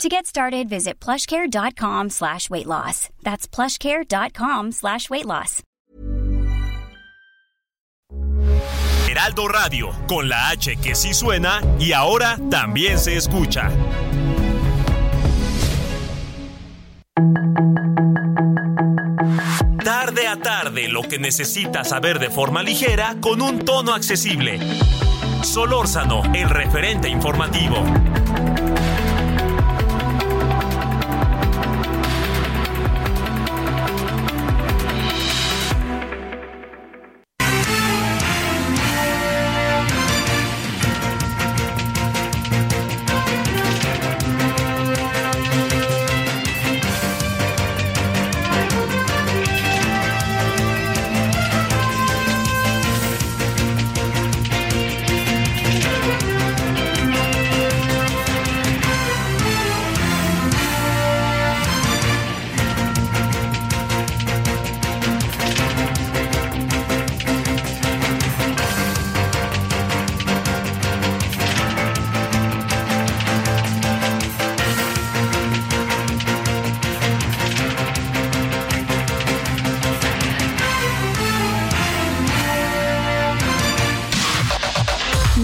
[0.00, 3.08] To get started, visit plushcare.com slash weight loss.
[3.22, 5.62] That's plushcare.com slash weight loss.
[9.08, 13.70] Heraldo Radio, con la H que sí suena y ahora también se escucha.
[19.84, 24.58] Tarde a tarde, lo que necesitas saber de forma ligera con un tono accesible.
[25.42, 27.84] Solórzano, el referente informativo.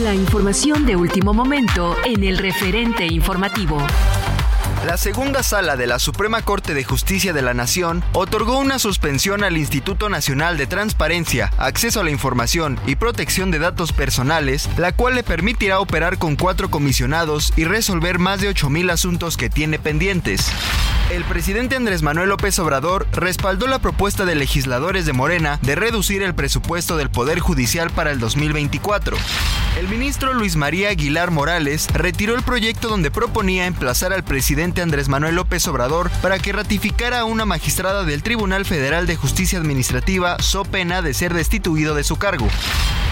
[0.09, 3.77] La información de último momento en el referente informativo.
[4.87, 9.45] La segunda sala de la Suprema Corte de Justicia de la Nación otorgó una suspensión
[9.45, 14.92] al Instituto Nacional de Transparencia, Acceso a la Información y Protección de Datos Personales, la
[14.92, 19.79] cual le permitirá operar con cuatro comisionados y resolver más de 8.000 asuntos que tiene
[19.79, 20.51] pendientes.
[21.11, 26.23] El presidente Andrés Manuel López Obrador respaldó la propuesta de legisladores de Morena de reducir
[26.23, 29.17] el presupuesto del Poder Judicial para el 2024.
[29.79, 35.08] El ministro Luis María Aguilar Morales retiró el proyecto donde proponía emplazar al presidente Andrés
[35.08, 40.36] Manuel López Obrador para que ratificara a una magistrada del Tribunal Federal de Justicia Administrativa
[40.41, 42.48] so pena de ser destituido de su cargo.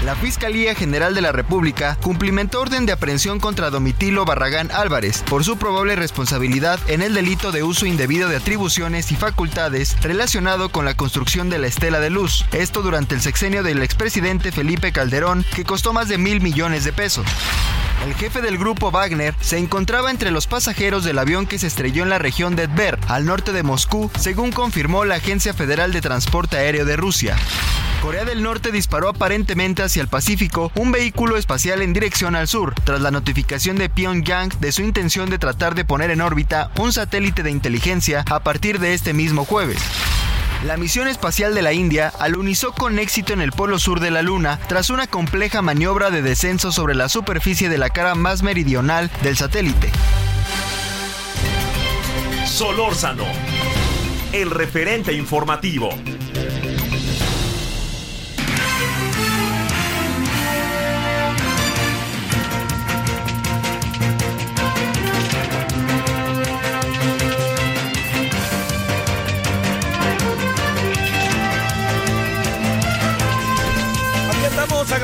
[0.04, 5.42] La Fiscalía General de la República cumplimentó orden de aprehensión contra Domitilo Barragán Álvarez por
[5.42, 10.84] su probable responsabilidad en el delito de uso indebido de atribuciones y facultades relacionado con
[10.84, 15.44] la construcción de la Estela de Luz, esto durante el sexenio del expresidente Felipe Calderón,
[15.54, 17.26] que costó más de mil millones de pesos.
[18.04, 22.02] El jefe del grupo Wagner se encontraba entre los pasajeros del avión que se estrelló
[22.02, 26.02] en la región de Tver, al norte de Moscú, según confirmó la Agencia Federal de
[26.02, 27.36] Transporte Aéreo de Rusia.
[28.02, 32.74] Corea del Norte disparó aparentemente hacia el Pacífico un vehículo espacial en dirección al sur,
[32.84, 36.92] tras la notificación de Pyongyang de su intención de tratar de poner en órbita un
[36.92, 37.75] satélite de inteligencia
[38.28, 39.78] a partir de este mismo jueves.
[40.64, 44.22] La misión espacial de la India alunizó con éxito en el polo sur de la
[44.22, 49.10] Luna tras una compleja maniobra de descenso sobre la superficie de la cara más meridional
[49.22, 49.90] del satélite.
[52.46, 53.26] Solórzano,
[54.32, 55.90] el referente informativo.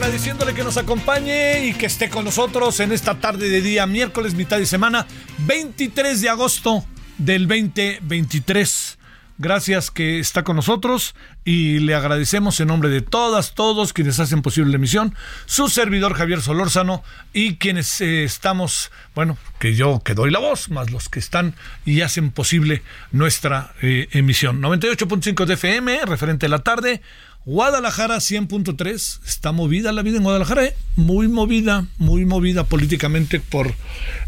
[0.02, 4.34] Agradeciéndole que nos acompañe y que esté con nosotros en esta tarde de día, miércoles,
[4.34, 5.06] mitad de semana,
[5.46, 6.84] 23 de agosto
[7.18, 8.98] del 2023.
[9.38, 11.14] Gracias que está con nosotros
[11.44, 15.14] y le agradecemos en nombre de todas, todos quienes hacen posible la emisión,
[15.46, 20.68] su servidor Javier Solórzano y quienes eh, estamos, bueno, que yo que doy la voz,
[20.68, 21.54] más los que están
[21.86, 22.82] y hacen posible
[23.12, 24.60] nuestra eh, emisión.
[24.60, 27.02] 98.5 de FM, referente a la tarde.
[27.44, 30.76] Guadalajara 100.3, está movida la vida en Guadalajara, ¿eh?
[30.94, 33.74] muy movida, muy movida políticamente por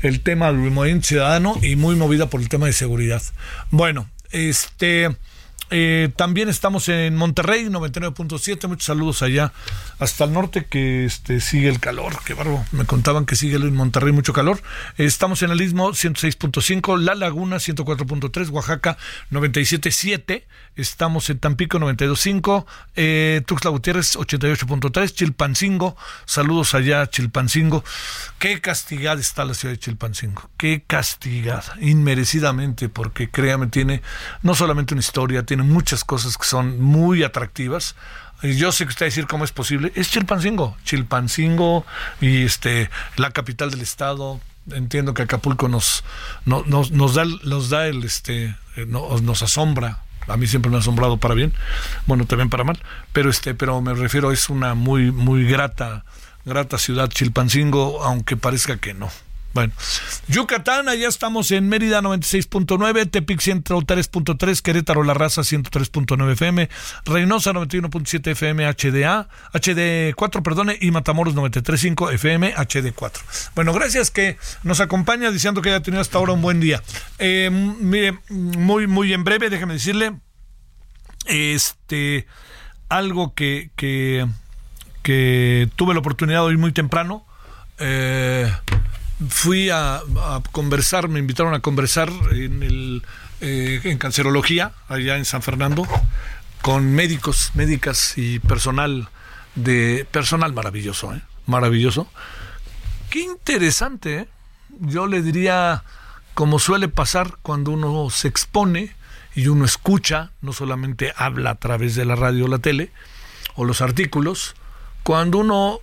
[0.02, 3.22] el tema del movimiento ciudadano y muy movida por el tema de seguridad.
[3.70, 5.14] Bueno, este
[5.70, 9.52] eh, también estamos en Monterrey 99.7, muchos saludos allá
[9.98, 13.74] hasta el norte que este sigue el calor, qué barbo, me contaban que sigue en
[13.74, 14.60] Monterrey mucho calor.
[14.98, 18.98] Estamos en el Istmo 106.5, La Laguna 104.3, Oaxaca
[19.30, 20.44] 97.7,
[20.76, 22.66] estamos en Tampico 92.5,
[22.96, 27.84] eh, Tuxtla Gutiérrez 88.3, Chilpancingo, saludos allá Chilpancingo.
[28.38, 34.02] Qué castigada está la ciudad de Chilpancingo, qué castigada, inmerecidamente, porque créame, tiene
[34.42, 37.94] no solamente una historia, tiene tiene muchas cosas que son muy atractivas.
[38.42, 39.92] Yo sé que usted va a decir cómo es posible.
[39.94, 40.76] Es Chilpancingo.
[40.82, 41.86] Chilpancingo
[42.20, 44.40] y este la capital del estado.
[44.72, 46.02] Entiendo que Acapulco nos,
[46.44, 48.46] no- nos, nos da, nos da el este
[48.76, 50.00] eh, no- nos asombra.
[50.26, 51.52] A mí siempre me ha asombrado para bien,
[52.06, 56.04] bueno también para mal, pero este, pero me refiero es una muy muy grata
[56.46, 59.08] grata ciudad Chilpancingo, aunque parezca que no.
[59.54, 59.72] Bueno,
[60.26, 66.68] Yucatán, allá estamos en Mérida 96.9, Tepic 103.3, Querétaro La Raza 103.9 FM,
[67.04, 73.52] Reynosa 91.7 FM HDA, HD4, perdone, y Matamoros 93.5 FM HD4.
[73.54, 76.82] Bueno, gracias que nos acompaña diciendo que haya tenido hasta ahora un buen día.
[77.20, 80.18] Eh, mire, muy, muy en breve, déjeme decirle,
[81.26, 82.26] este,
[82.88, 84.26] algo que, que,
[85.04, 87.24] que tuve la oportunidad hoy muy temprano.
[87.78, 88.52] Eh,
[89.28, 90.02] fui a,
[90.52, 93.02] conversar, me invitaron a conversar en, el,
[93.40, 95.86] eh, en cancerología, allá en San Fernando,
[96.62, 99.08] con médicos, médicas y personal
[99.54, 101.22] de personal maravilloso, ¿eh?
[101.46, 102.08] maravilloso.
[103.10, 104.28] Qué interesante, ¿eh?
[104.80, 105.84] yo le diría,
[106.34, 108.94] como suele pasar cuando uno se expone
[109.34, 112.90] y uno escucha, no solamente habla a través de la radio o la tele
[113.54, 114.56] o los artículos,
[115.02, 115.80] cuando uno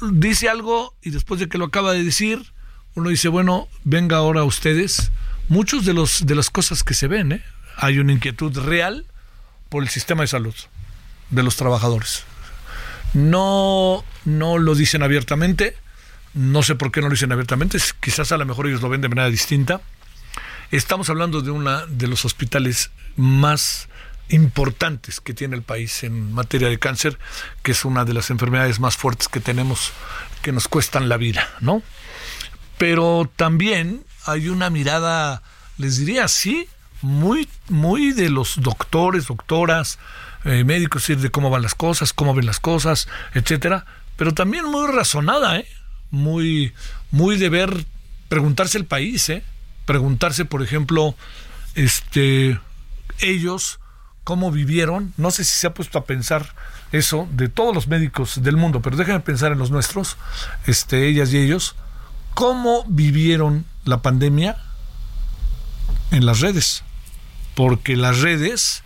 [0.00, 2.51] dice algo y después de que lo acaba de decir,
[2.94, 5.10] uno dice, bueno, venga ahora ustedes.
[5.48, 7.42] Muchos de los de las cosas que se ven, ¿eh?
[7.76, 9.06] hay una inquietud real
[9.68, 10.54] por el sistema de salud
[11.30, 12.24] de los trabajadores.
[13.14, 15.76] No, no lo dicen abiertamente,
[16.34, 19.00] no sé por qué no lo dicen abiertamente, quizás a lo mejor ellos lo ven
[19.00, 19.80] de manera distinta.
[20.70, 23.88] Estamos hablando de una de los hospitales más
[24.28, 27.18] importantes que tiene el país en materia de cáncer,
[27.62, 29.92] que es una de las enfermedades más fuertes que tenemos,
[30.40, 31.82] que nos cuestan la vida, ¿no?
[32.82, 35.44] Pero también hay una mirada,
[35.78, 36.66] les diría así,
[37.00, 40.00] muy, muy de los doctores, doctoras,
[40.44, 43.86] eh, médicos, de cómo van las cosas, cómo ven las cosas, etcétera,
[44.16, 45.66] pero también muy razonada, ¿eh?
[46.10, 46.72] Muy,
[47.12, 47.84] muy de ver,
[48.28, 49.44] preguntarse el país, ¿eh?
[49.86, 51.14] Preguntarse, por ejemplo,
[51.76, 52.58] este,
[53.20, 53.78] ellos,
[54.24, 56.52] cómo vivieron, no sé si se ha puesto a pensar
[56.90, 60.16] eso de todos los médicos del mundo, pero déjenme pensar en los nuestros,
[60.66, 61.76] este, ellas y ellos,
[62.34, 64.56] cómo vivieron la pandemia
[66.10, 66.84] en las redes,
[67.54, 68.82] porque las redes,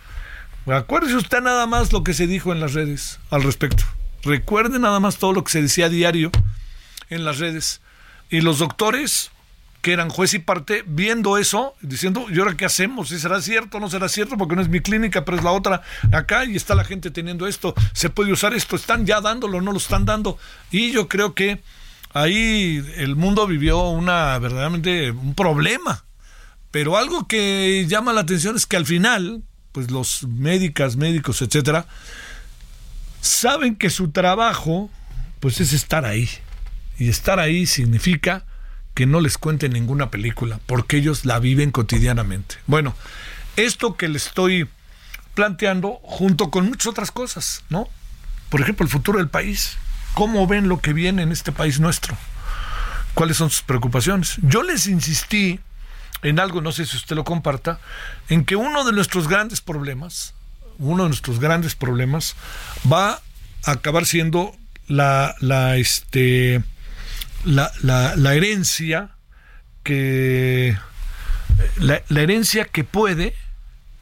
[0.65, 3.83] acuérdese usted nada más lo que se dijo en las redes al respecto,
[4.23, 6.31] recuerde nada más todo lo que se decía diario
[7.09, 7.81] en las redes,
[8.29, 9.31] y los doctores
[9.81, 13.09] que eran juez y parte, viendo eso, diciendo, ¿y ahora qué hacemos?
[13.09, 14.35] ¿Si será cierto o no será cierto?
[14.37, 17.47] Porque no es mi clínica, pero es la otra acá y está la gente teniendo
[17.47, 20.37] esto, se puede usar esto, están ya dándolo, no lo están dando.
[20.71, 21.61] Y yo creo que
[22.21, 26.03] ahí el mundo vivió una verdaderamente un problema.
[26.71, 31.87] Pero algo que llama la atención es que al final, pues los médicas, médicos, etcétera,
[33.21, 34.89] saben que su trabajo,
[35.39, 36.29] pues es estar ahí.
[36.99, 38.45] Y estar ahí significa
[38.93, 42.55] que no les cuenten ninguna película, porque ellos la viven cotidianamente.
[42.65, 42.95] Bueno,
[43.55, 44.67] esto que le estoy
[45.35, 47.87] planteando junto con muchas otras cosas, ¿no?
[48.49, 49.77] Por ejemplo, el futuro del país.
[50.17, 52.17] ¿Cómo ven lo que viene en este país nuestro?
[53.13, 54.37] ¿Cuáles son sus preocupaciones?
[54.41, 55.59] Yo les insistí
[56.23, 57.79] en algo, no sé si usted lo comparta,
[58.27, 60.33] en que uno de nuestros grandes problemas,
[60.79, 62.35] uno de nuestros grandes problemas,
[62.91, 63.21] va
[63.63, 64.55] a acabar siendo
[64.87, 66.63] la, la, este,
[67.45, 69.11] la, la, herencia
[69.83, 70.75] que
[71.75, 73.35] la, herencia que puede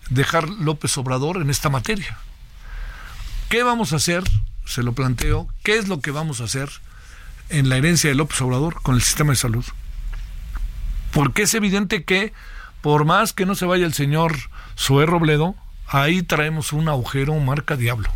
[0.09, 2.17] dejar López Obrador en esta materia.
[3.49, 4.23] ¿Qué vamos a hacer?
[4.65, 5.47] Se lo planteo.
[5.63, 6.69] ¿Qué es lo que vamos a hacer
[7.49, 9.65] en la herencia de López Obrador con el sistema de salud?
[11.11, 12.33] Porque es evidente que
[12.81, 14.35] por más que no se vaya el señor
[14.77, 15.55] Zoé Robledo,
[15.87, 18.09] ahí traemos un agujero marca diablo.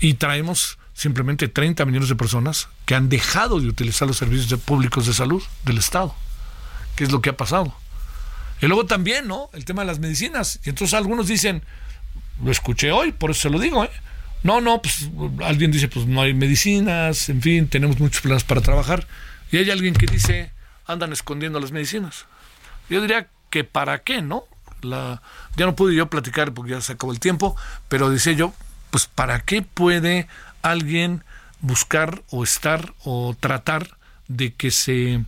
[0.00, 5.06] Y traemos simplemente 30 millones de personas que han dejado de utilizar los servicios públicos
[5.06, 6.14] de salud del Estado.
[6.96, 7.74] ¿Qué es lo que ha pasado?
[8.60, 9.50] Y luego también, ¿no?
[9.52, 10.60] El tema de las medicinas.
[10.64, 11.62] Y entonces algunos dicen,
[12.42, 13.90] lo escuché hoy, por eso se lo digo, ¿eh?
[14.42, 15.10] No, no, pues
[15.44, 19.06] alguien dice, pues no hay medicinas, en fin, tenemos muchos planes para trabajar.
[19.50, 20.52] Y hay alguien que dice,
[20.86, 22.26] andan escondiendo las medicinas.
[22.88, 24.44] Yo diría que para qué, ¿no?
[24.82, 25.22] La,
[25.56, 27.56] ya no pude yo platicar porque ya se acabó el tiempo,
[27.88, 28.52] pero decía yo,
[28.90, 30.28] pues para qué puede
[30.62, 31.24] alguien
[31.60, 33.96] buscar o estar o tratar
[34.28, 35.24] de que se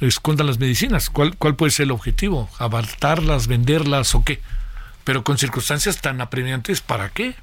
[0.00, 1.10] escondan las medicinas.
[1.10, 2.50] ¿Cuál, ¿Cuál puede ser el objetivo?
[2.58, 4.40] ¿Abartarlas, venderlas o qué?
[5.04, 7.34] Pero con circunstancias tan apremiantes, ¿para qué?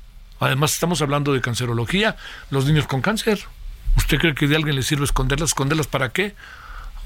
[0.41, 2.17] Además estamos hablando de cancerología,
[2.50, 3.39] los niños con cáncer.
[3.95, 5.51] ¿Usted cree que de alguien le sirve esconderlas?
[5.51, 6.36] ¿Esconderlas para qué?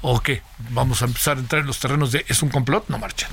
[0.00, 0.42] ¿O qué?
[0.70, 2.88] Vamos a empezar a entrar en los terrenos de ¿es un complot?
[2.88, 3.30] No marchan.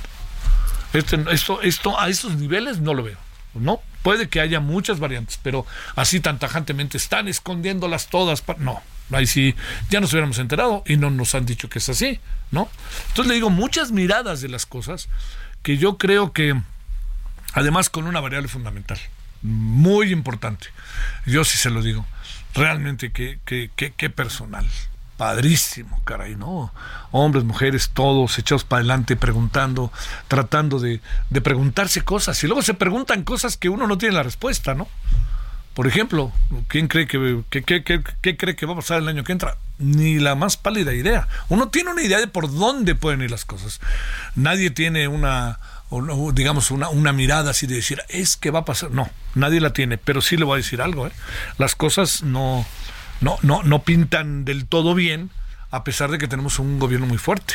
[0.92, 3.18] Este, esto, esto a esos niveles no lo veo.
[3.54, 3.80] ¿no?
[4.02, 8.42] Puede que haya muchas variantes, pero así tan tajantemente están escondiéndolas todas.
[8.58, 9.54] No, ahí sí,
[9.90, 12.20] ya nos hubiéramos enterado y no nos han dicho que es así,
[12.50, 12.68] ¿no?
[13.08, 15.08] Entonces le digo, muchas miradas de las cosas
[15.62, 16.60] que yo creo que,
[17.54, 18.98] además con una variable fundamental,
[19.44, 20.68] muy importante,
[21.26, 22.06] yo sí se lo digo,
[22.54, 24.66] realmente qué, qué, qué, personal,
[25.18, 26.72] padrísimo, caray, ¿no?
[27.10, 29.92] Hombres, mujeres, todos echados para adelante, preguntando,
[30.28, 32.42] tratando de, de, preguntarse cosas.
[32.42, 34.88] Y luego se preguntan cosas que uno no tiene la respuesta, ¿no?
[35.74, 36.32] Por ejemplo,
[36.68, 39.58] ¿quién cree que, qué cree que va a pasar el año que entra?
[39.78, 41.26] Ni la más pálida idea.
[41.48, 43.80] Uno tiene una idea de por dónde pueden ir las cosas.
[44.36, 45.58] Nadie tiene una,
[46.32, 48.90] digamos, una, una mirada así de decir, es que va a pasar.
[48.90, 51.06] No, nadie la tiene, pero sí le voy a decir algo.
[51.06, 51.12] ¿eh?
[51.58, 52.66] Las cosas no,
[53.20, 55.30] no, no, no pintan del todo bien,
[55.70, 57.54] a pesar de que tenemos un gobierno muy fuerte.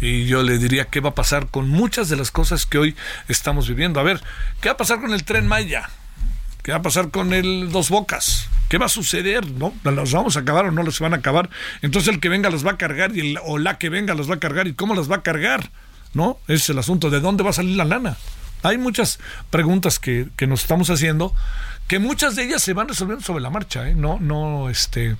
[0.00, 2.96] Y yo le diría qué va a pasar con muchas de las cosas que hoy
[3.28, 4.00] estamos viviendo.
[4.00, 4.20] A ver,
[4.60, 5.88] ¿qué va a pasar con el tren Maya?
[6.62, 8.48] ¿Qué va a pasar con el Dos Bocas?
[8.68, 9.48] ¿Qué va a suceder?
[9.52, 9.72] ¿No?
[9.84, 11.48] ¿Los vamos a acabar o no los van a acabar?
[11.80, 14.28] Entonces el que venga los va a cargar y el, o la que venga los
[14.28, 15.70] va a cargar y cómo las va a cargar.
[16.16, 16.38] ¿No?
[16.48, 17.10] Es el asunto.
[17.10, 18.16] ¿De dónde va a salir la lana?
[18.62, 19.20] Hay muchas
[19.50, 21.34] preguntas que, que nos estamos haciendo
[21.88, 23.94] que muchas de ellas se van resolviendo sobre la marcha, ¿eh?
[23.94, 25.16] No, no, este,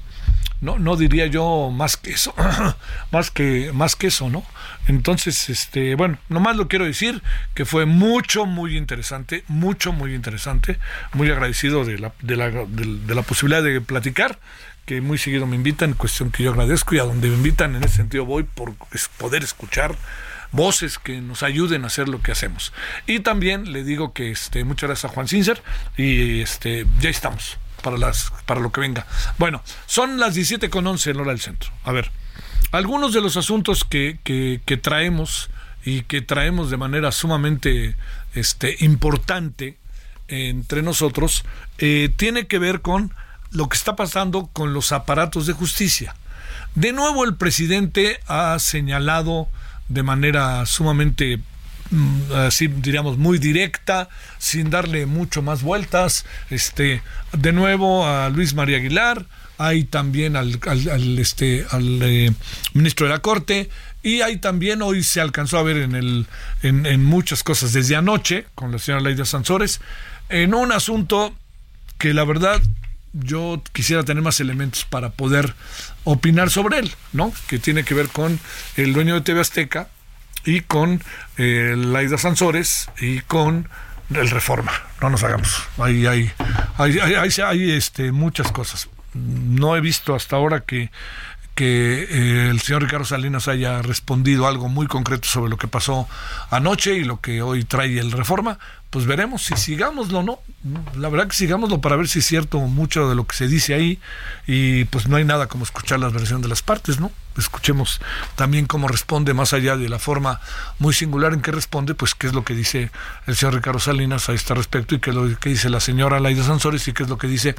[0.63, 2.35] no, no diría yo más que eso,
[3.13, 4.43] más que, más que eso, ¿no?
[4.89, 7.23] Entonces, este, bueno, nomás lo quiero decir
[7.53, 10.79] que fue mucho, muy interesante, mucho, muy interesante,
[11.13, 12.65] muy agradecido de la, de la, de,
[13.07, 14.39] de la posibilidad de platicar
[14.87, 17.85] que muy seguido me invitan, cuestión que yo agradezco y a donde me invitan en
[17.85, 18.75] ese sentido voy por
[19.19, 19.97] poder escuchar
[20.53, 22.73] voces que nos ayuden a hacer lo que hacemos.
[23.07, 25.63] Y también le digo que este, muchas gracias a Juan Cincer
[25.97, 29.07] y este, ya estamos para, las, para lo que venga.
[29.39, 31.71] Bueno, son las 17 con 11 en hora del centro.
[31.85, 32.11] A ver,
[32.73, 35.51] algunos de los asuntos que, que, que traemos
[35.85, 37.95] y que traemos de manera sumamente
[38.35, 39.77] este, importante
[40.29, 41.45] entre nosotros,
[41.79, 43.15] eh, tiene que ver con
[43.53, 46.17] lo que está pasando con los aparatos de justicia.
[46.75, 49.49] De nuevo el presidente ha señalado
[49.89, 51.41] de manera sumamente
[52.35, 56.25] así diríamos muy directa sin darle mucho más vueltas.
[56.51, 57.03] Este
[57.33, 59.27] de nuevo a Luis María Aguilar
[59.59, 62.33] hay también al, al, este al eh,
[62.75, 63.71] ministro de la corte
[64.03, 66.27] y hay también hoy se alcanzó a ver en el
[66.63, 69.81] en, en muchas cosas desde anoche con la señora Laida Sansores
[70.29, 71.35] en un asunto
[71.99, 72.61] que la verdad
[73.21, 75.55] yo quisiera tener más elementos para poder
[76.05, 77.33] opinar sobre él, ¿no?
[77.49, 78.39] Que tiene que ver con
[78.77, 79.89] el dueño de TV Azteca
[80.45, 81.03] y con
[81.39, 83.69] eh, Laida Sansores y con
[84.11, 84.73] el Reforma.
[85.01, 85.63] No nos hagamos.
[85.79, 86.31] Hay, hay,
[86.79, 88.89] hay, hay, hay este, muchas cosas.
[89.15, 90.91] No he visto hasta ahora que
[91.57, 96.07] que eh, el señor Ricardo Salinas haya respondido algo muy concreto sobre lo que pasó
[96.51, 98.59] anoche y lo que hoy trae el Reforma,
[98.91, 100.39] pues veremos si sigámoslo o no.
[100.97, 103.75] La verdad que sigámoslo para ver si es cierto mucho de lo que se dice
[103.75, 104.01] ahí
[104.47, 107.11] y pues no hay nada como escuchar la versión de las partes, ¿no?
[107.37, 108.01] Escuchemos
[108.35, 110.41] también cómo responde, más allá de la forma
[110.79, 112.91] muy singular en que responde, pues qué es lo que dice
[113.27, 116.19] el señor Ricardo Salinas a este respecto y qué es lo que dice la señora
[116.21, 117.55] Laida Sansores y qué es lo que dice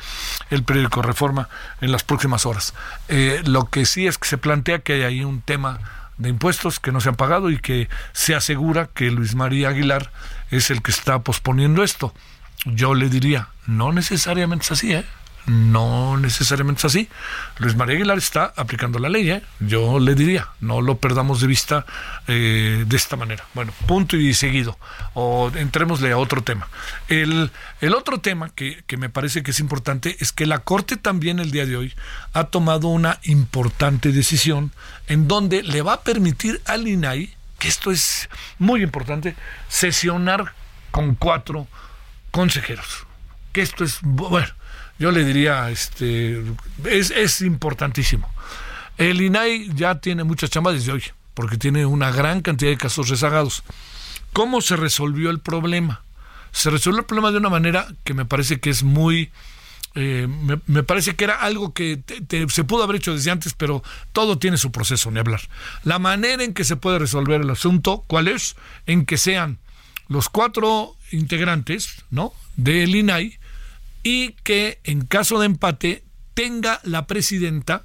[0.49, 1.49] el periódico Reforma
[1.81, 2.73] en las próximas horas.
[3.09, 5.79] Eh, lo que sí es que se plantea que hay ahí un tema
[6.17, 10.11] de impuestos que no se han pagado y que se asegura que Luis María Aguilar
[10.51, 12.13] es el que está posponiendo esto.
[12.65, 15.05] Yo le diría, no necesariamente es así, ¿eh?
[15.47, 17.09] No necesariamente es así.
[17.59, 19.41] Luis María Aguilar está aplicando la ley, ¿eh?
[19.61, 21.85] yo le diría, no lo perdamos de vista
[22.27, 23.45] eh, de esta manera.
[23.53, 24.77] Bueno, punto y seguido.
[25.13, 26.67] O entrémosle a otro tema.
[27.07, 27.49] El,
[27.79, 31.39] el otro tema que, que me parece que es importante es que la Corte también
[31.39, 31.93] el día de hoy
[32.33, 34.73] ha tomado una importante decisión
[35.07, 39.35] en donde le va a permitir al INAI, que esto es muy importante,
[39.67, 40.53] sesionar
[40.91, 41.67] con cuatro
[42.31, 43.05] consejeros.
[43.51, 44.47] Que esto es, bueno,
[44.99, 46.43] yo le diría, este,
[46.85, 48.29] es, es importantísimo.
[48.97, 53.09] El INAI ya tiene muchas chambas desde hoy, porque tiene una gran cantidad de casos
[53.09, 53.63] rezagados.
[54.33, 56.01] ¿Cómo se resolvió el problema?
[56.51, 59.31] Se resolvió el problema de una manera que me parece que es muy...
[59.99, 60.27] Eh,
[60.67, 64.37] me, parece que era algo que te, se pudo haber hecho desde antes, pero todo
[64.37, 65.41] tiene su proceso, ni hablar.
[65.83, 68.55] La manera en que se puede resolver el asunto, ¿cuál es?
[68.85, 69.57] En que sean
[70.07, 72.31] los cuatro integrantes, ¿no?
[72.57, 73.39] Del INAI,
[74.03, 76.03] y que en caso de empate
[76.35, 77.81] tenga la presidenta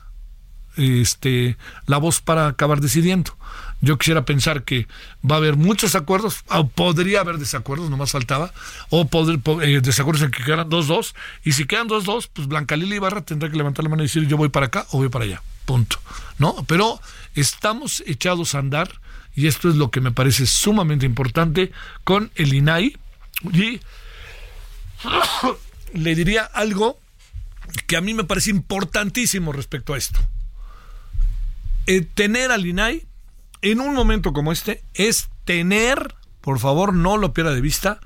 [0.76, 3.38] este, la voz para acabar decidiendo.
[3.82, 4.86] Yo quisiera pensar que
[5.28, 8.52] va a haber muchos acuerdos, o podría haber desacuerdos, no más faltaba,
[8.90, 12.96] o poder, eh, desacuerdos en que quedan 2-2, y si quedan 2-2, pues Blanca Lili
[12.96, 15.24] Ibarra tendrá que levantar la mano y decir yo voy para acá o voy para
[15.24, 15.98] allá, punto.
[16.38, 16.64] ¿No?
[16.68, 17.00] Pero
[17.34, 19.00] estamos echados a andar,
[19.34, 21.72] y esto es lo que me parece sumamente importante,
[22.04, 22.96] con el INAI,
[23.52, 23.80] y
[25.92, 27.00] le diría algo
[27.88, 30.20] que a mí me parece importantísimo respecto a esto.
[31.86, 33.06] Eh, tener al INAI
[33.62, 38.00] en un momento como este es tener, por favor, no lo pierda de vista,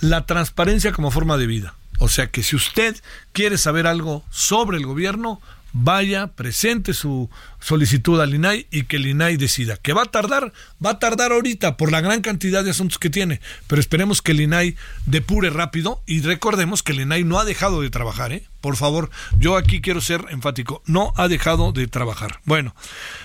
[0.00, 1.74] la transparencia como forma de vida.
[1.98, 2.96] O sea que si usted
[3.32, 5.40] quiere saber algo sobre el gobierno,
[5.72, 7.30] vaya, presente su
[7.60, 9.76] solicitud al INAI y que el INAI decida.
[9.76, 10.52] Que va a tardar,
[10.84, 14.32] va a tardar ahorita por la gran cantidad de asuntos que tiene, pero esperemos que
[14.32, 18.44] el INAI depure rápido y recordemos que el INAI no ha dejado de trabajar, ¿eh?
[18.60, 22.40] Por favor, yo aquí quiero ser enfático, no ha dejado de trabajar.
[22.44, 22.74] Bueno,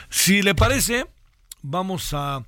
[0.10, 1.06] si le parece,
[1.70, 2.44] vamos a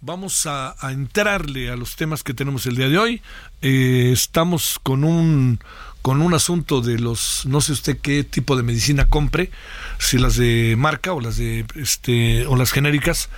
[0.00, 3.22] vamos a, entrarle a los temas que tenemos el día de hoy.
[3.62, 5.58] Eh, estamos con un
[6.02, 9.50] con un asunto de los, no sé usted qué tipo de medicina compre,
[9.98, 13.28] si las de marca o las de, este, o las genéricas,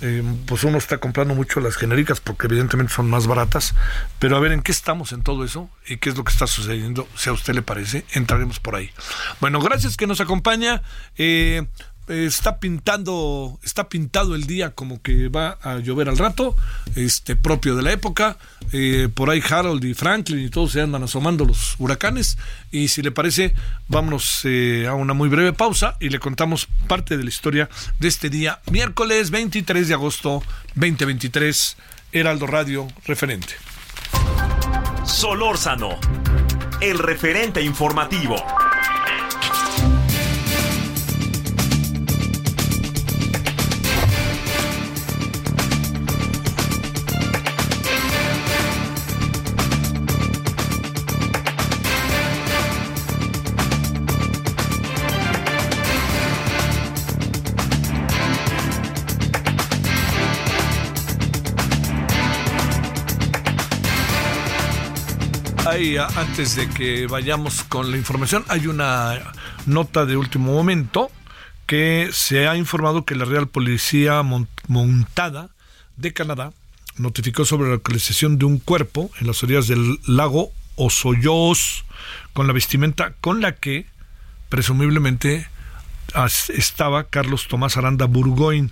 [0.00, 3.74] eh, pues uno está comprando mucho las genéricas porque evidentemente son más baratas,
[4.18, 6.46] pero a ver en qué estamos en todo eso y qué es lo que está
[6.46, 8.90] sucediendo, si a usted le parece, entraremos por ahí.
[9.40, 10.82] Bueno, gracias que nos acompaña.
[11.16, 11.66] Eh,
[12.08, 16.56] está pintando, está pintado el día como que va a llover al rato,
[16.94, 18.38] este propio de la época.
[18.72, 22.38] Eh, por ahí Harold y Franklin y todos se andan asomando los huracanes.
[22.70, 23.54] Y si le parece,
[23.88, 28.08] vámonos eh, a una muy breve pausa y le contamos parte de la historia de
[28.08, 30.42] este día, miércoles 23 de agosto
[30.74, 31.76] 2023,
[32.12, 33.54] Heraldo Radio referente.
[35.04, 35.98] Solórzano,
[36.80, 38.36] el referente informativo.
[65.76, 69.20] Antes de que vayamos con la información, hay una
[69.66, 71.10] nota de último momento
[71.66, 74.22] que se ha informado que la Real Policía
[74.68, 75.50] Montada
[75.98, 76.52] de Canadá
[76.96, 81.84] notificó sobre la localización de un cuerpo en las orillas del lago Osoyos
[82.32, 83.84] con la vestimenta con la que
[84.48, 85.46] presumiblemente
[86.54, 88.70] estaba Carlos Tomás Aranda Burgoyne.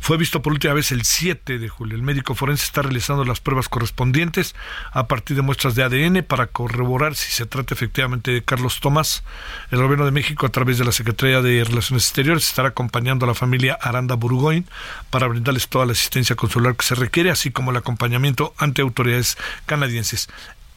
[0.00, 1.96] Fue visto por última vez el 7 de julio.
[1.96, 4.54] El médico forense está realizando las pruebas correspondientes
[4.92, 9.22] a partir de muestras de ADN para corroborar si se trata efectivamente de Carlos Tomás.
[9.70, 13.28] El gobierno de México, a través de la Secretaría de Relaciones Exteriores, estará acompañando a
[13.28, 14.66] la familia Aranda Burgoyne
[15.10, 19.36] para brindarles toda la asistencia consular que se requiere, así como el acompañamiento ante autoridades
[19.66, 20.28] canadienses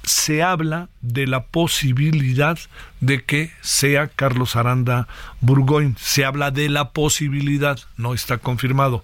[0.07, 2.57] se habla de la posibilidad
[3.01, 5.07] de que sea Carlos Aranda
[5.41, 5.95] Burgoyne.
[5.99, 9.03] Se habla de la posibilidad, no está confirmado.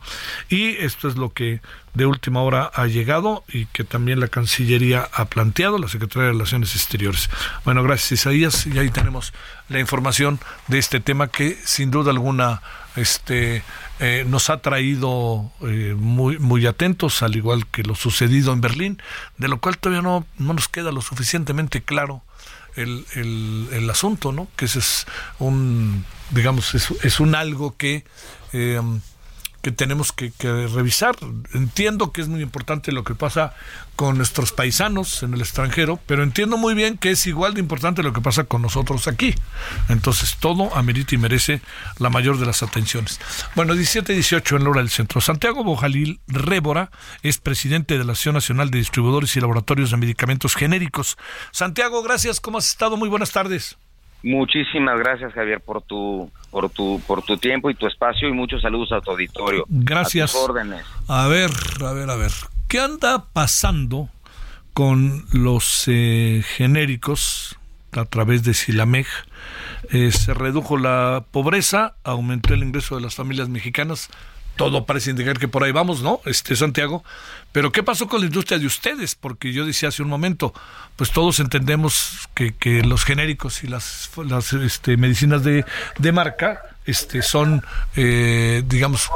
[0.49, 1.61] Y esto es lo que
[1.93, 6.31] de última hora ha llegado y que también la Cancillería ha planteado, la Secretaría de
[6.31, 7.29] Relaciones Exteriores.
[7.65, 9.33] Bueno, gracias Isaías y ahí tenemos
[9.69, 12.61] la información de este tema que sin duda alguna
[12.95, 13.63] este
[13.99, 19.01] eh, nos ha traído eh, muy, muy atentos, al igual que lo sucedido en Berlín,
[19.37, 22.23] de lo cual todavía no, no nos queda lo suficientemente claro
[22.75, 23.05] el,
[23.71, 24.47] el, asunto, ¿no?
[24.55, 25.05] Que ese es
[25.39, 28.03] un, digamos, es, un algo que
[28.51, 28.81] eh,
[29.63, 31.15] que tenemos que, revisar.
[31.53, 33.53] Entiendo que es muy importante lo que pasa
[33.95, 38.03] con nuestros paisanos en el extranjero, pero entiendo muy bien que es igual de importante
[38.03, 39.33] lo que pasa con nosotros aquí.
[39.87, 41.61] Entonces todo amerita y merece
[41.97, 43.21] la mayor de las atenciones.
[43.55, 45.21] Bueno, 17-18 en la hora del centro.
[45.21, 50.55] Santiago Bojalil Rébora es presidente de la Asociación Nacional de Distribuidores y Laboratorios de Medicamentos
[50.55, 51.17] Genéricos.
[51.51, 52.41] Santiago, gracias.
[52.41, 52.97] ¿Cómo has estado?
[52.97, 53.77] Muy buenas tardes.
[54.23, 58.61] Muchísimas gracias, Javier, por tu, por tu, por tu tiempo y tu espacio y muchos
[58.61, 59.65] saludos a tu auditorio.
[59.67, 60.33] Gracias.
[60.33, 60.85] A órdenes.
[61.09, 61.51] A ver,
[61.85, 62.31] a ver, a ver.
[62.69, 64.09] ¿Qué anda pasando
[64.73, 67.59] con los eh, genéricos
[67.91, 69.07] a través de Silameg?
[69.91, 74.09] Eh, se redujo la pobreza, aumentó el ingreso de las familias mexicanas
[74.55, 76.21] todo parece indicar que por ahí vamos, ¿no?
[76.25, 77.03] Este Santiago.
[77.53, 79.13] Pero ¿qué pasó con la industria de ustedes?
[79.15, 80.53] Porque yo decía hace un momento,
[80.95, 85.63] pues todos entendemos que, que los genéricos y las, las este, medicinas de,
[86.11, 87.63] marca este, son,
[87.95, 89.09] eh, digamos,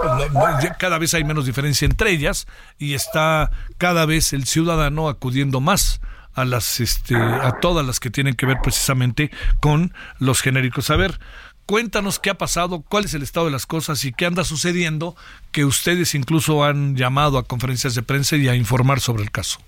[0.77, 2.47] cada vez hay menos diferencia entre ellas
[2.77, 5.99] y está cada vez el ciudadano acudiendo más
[6.37, 10.91] a las este a todas las que tienen que ver precisamente con los genéricos.
[10.91, 11.19] A ver,
[11.67, 15.15] Cuéntanos qué ha pasado, cuál es el estado de las cosas y qué anda sucediendo,
[15.51, 19.59] que ustedes incluso han llamado a conferencias de prensa y a informar sobre el caso.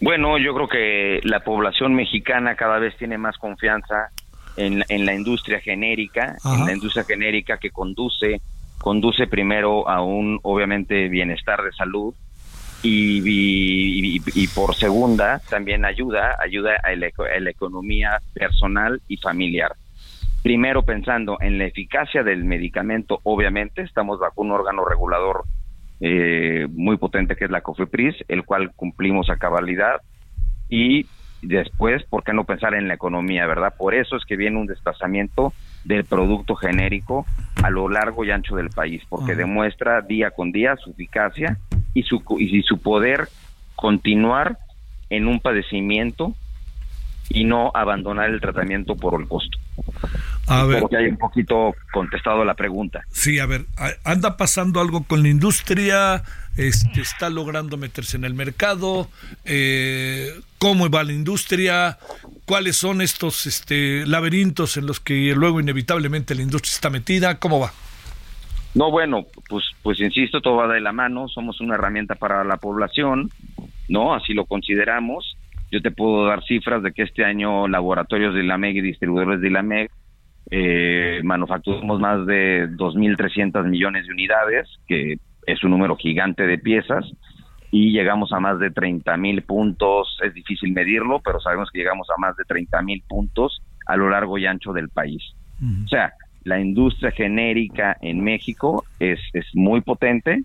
[0.00, 4.08] Bueno, yo creo que la población mexicana cada vez tiene más confianza
[4.56, 8.40] en, la industria genérica, en la industria genérica que conduce
[8.78, 12.14] conduce primero a un obviamente bienestar de salud
[12.82, 19.72] y, y, por segunda también ayuda, ayuda a la, economía personal y familiar.
[20.46, 25.42] Primero pensando en la eficacia del medicamento, obviamente, estamos bajo un órgano regulador
[25.98, 30.02] eh, muy potente que es la COFEPRIS, el cual cumplimos a cabalidad
[30.68, 31.06] y
[31.42, 33.74] después, ¿por qué no pensar en la economía, verdad?
[33.76, 37.26] Por eso es que viene un desplazamiento del producto genérico
[37.64, 41.58] a lo largo y ancho del país, porque demuestra día con día su eficacia
[41.92, 43.26] y su, y su poder
[43.74, 44.58] continuar
[45.10, 46.34] en un padecimiento
[47.30, 49.58] y no abandonar el tratamiento por el costo.
[50.48, 50.84] A ver.
[50.88, 53.02] que hay un poquito contestado la pregunta.
[53.10, 53.66] Sí, a ver,
[54.04, 56.22] anda pasando algo con la industria,
[56.56, 59.08] este, está logrando meterse en el mercado,
[59.44, 61.98] eh, cómo va la industria,
[62.44, 67.58] cuáles son estos este, laberintos en los que luego inevitablemente la industria está metida, cómo
[67.58, 67.72] va.
[68.74, 72.58] No, bueno, pues, pues insisto, todo va de la mano, somos una herramienta para la
[72.58, 73.30] población,
[73.88, 74.14] ¿no?
[74.14, 75.36] Así lo consideramos.
[75.72, 79.40] Yo te puedo dar cifras de que este año laboratorios de la MEG y distribuidores
[79.40, 79.90] de la MEG
[80.50, 87.04] eh, manufacturamos más de 2.300 millones de unidades, que es un número gigante de piezas,
[87.70, 90.18] y llegamos a más de 30.000 puntos.
[90.24, 94.38] Es difícil medirlo, pero sabemos que llegamos a más de 30.000 puntos a lo largo
[94.38, 95.22] y ancho del país.
[95.84, 96.12] O sea,
[96.44, 100.42] la industria genérica en México es, es muy potente,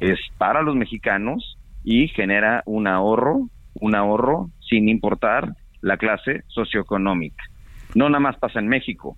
[0.00, 7.42] es para los mexicanos y genera un ahorro, un ahorro sin importar la clase socioeconómica.
[7.94, 9.16] No nada más pasa en México.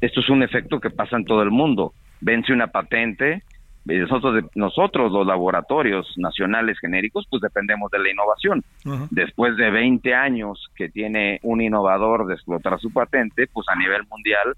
[0.00, 1.92] Esto es un efecto que pasa en todo el mundo.
[2.20, 3.42] Vence una patente,
[3.84, 8.64] nosotros, nosotros los laboratorios nacionales genéricos, pues dependemos de la innovación.
[9.10, 14.02] Después de 20 años que tiene un innovador de explotar su patente, pues a nivel
[14.10, 14.54] mundial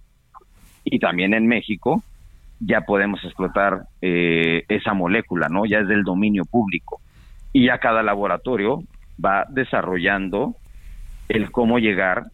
[0.85, 2.03] y también en México
[2.61, 5.67] ya podemos explotar eh, esa molécula, ¿no?
[5.67, 7.01] Ya es del dominio público.
[7.53, 8.83] Y ya cada laboratorio
[9.23, 10.55] va desarrollando
[11.29, 12.27] el cómo llegar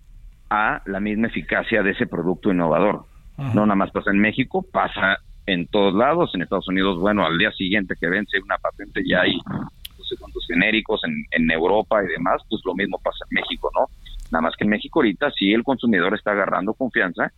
[0.52, 3.04] a la misma eficacia de ese producto innovador.
[3.38, 6.30] No nada más pasa en México, pasa en todos lados.
[6.34, 10.16] En Estados Unidos, bueno, al día siguiente que vence una patente ya hay no sé
[10.18, 13.86] cuántos genéricos en, en Europa y demás, pues lo mismo pasa en México, ¿no?
[14.30, 17.32] Nada más que en México ahorita sí el consumidor está agarrando confianza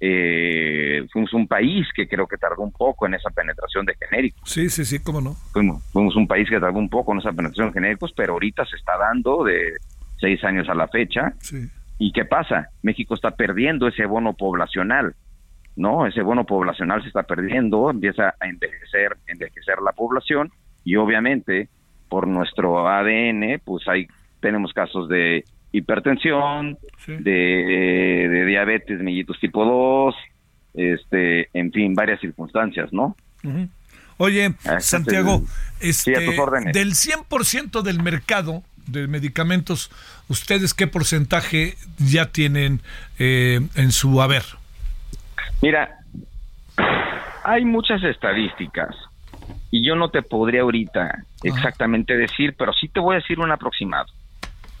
[0.00, 4.48] eh, fuimos un país que creo que tardó un poco en esa penetración de genéricos.
[4.48, 5.34] Sí, sí, sí, cómo no.
[5.52, 8.64] Fuimos, fuimos un país que tardó un poco en esa penetración de genéricos, pero ahorita
[8.66, 9.72] se está dando de
[10.20, 11.34] seis años a la fecha.
[11.98, 12.70] ¿Y qué pasa?
[12.82, 15.14] México está perdiendo ese bono poblacional,
[15.76, 16.06] ¿no?
[16.06, 20.52] Ese bono poblacional se está perdiendo, empieza a envejecer, envejecer la población
[20.84, 21.68] y obviamente
[22.08, 24.06] por nuestro ADN, pues hay
[24.40, 30.14] tenemos casos de hipertensión, de, diabetes mellitus tipo 2,
[30.74, 33.16] este, en fin, varias circunstancias, ¿no?
[34.16, 35.42] Oye, Santiago,
[35.80, 39.90] este, del 100% del mercado de medicamentos,
[40.28, 42.80] ¿ustedes qué porcentaje ya tienen
[43.18, 44.44] eh, en su haber?
[45.62, 45.98] Mira,
[47.44, 48.94] hay muchas estadísticas
[49.70, 53.50] y yo no te podría ahorita exactamente decir, pero sí te voy a decir un
[53.50, 54.06] aproximado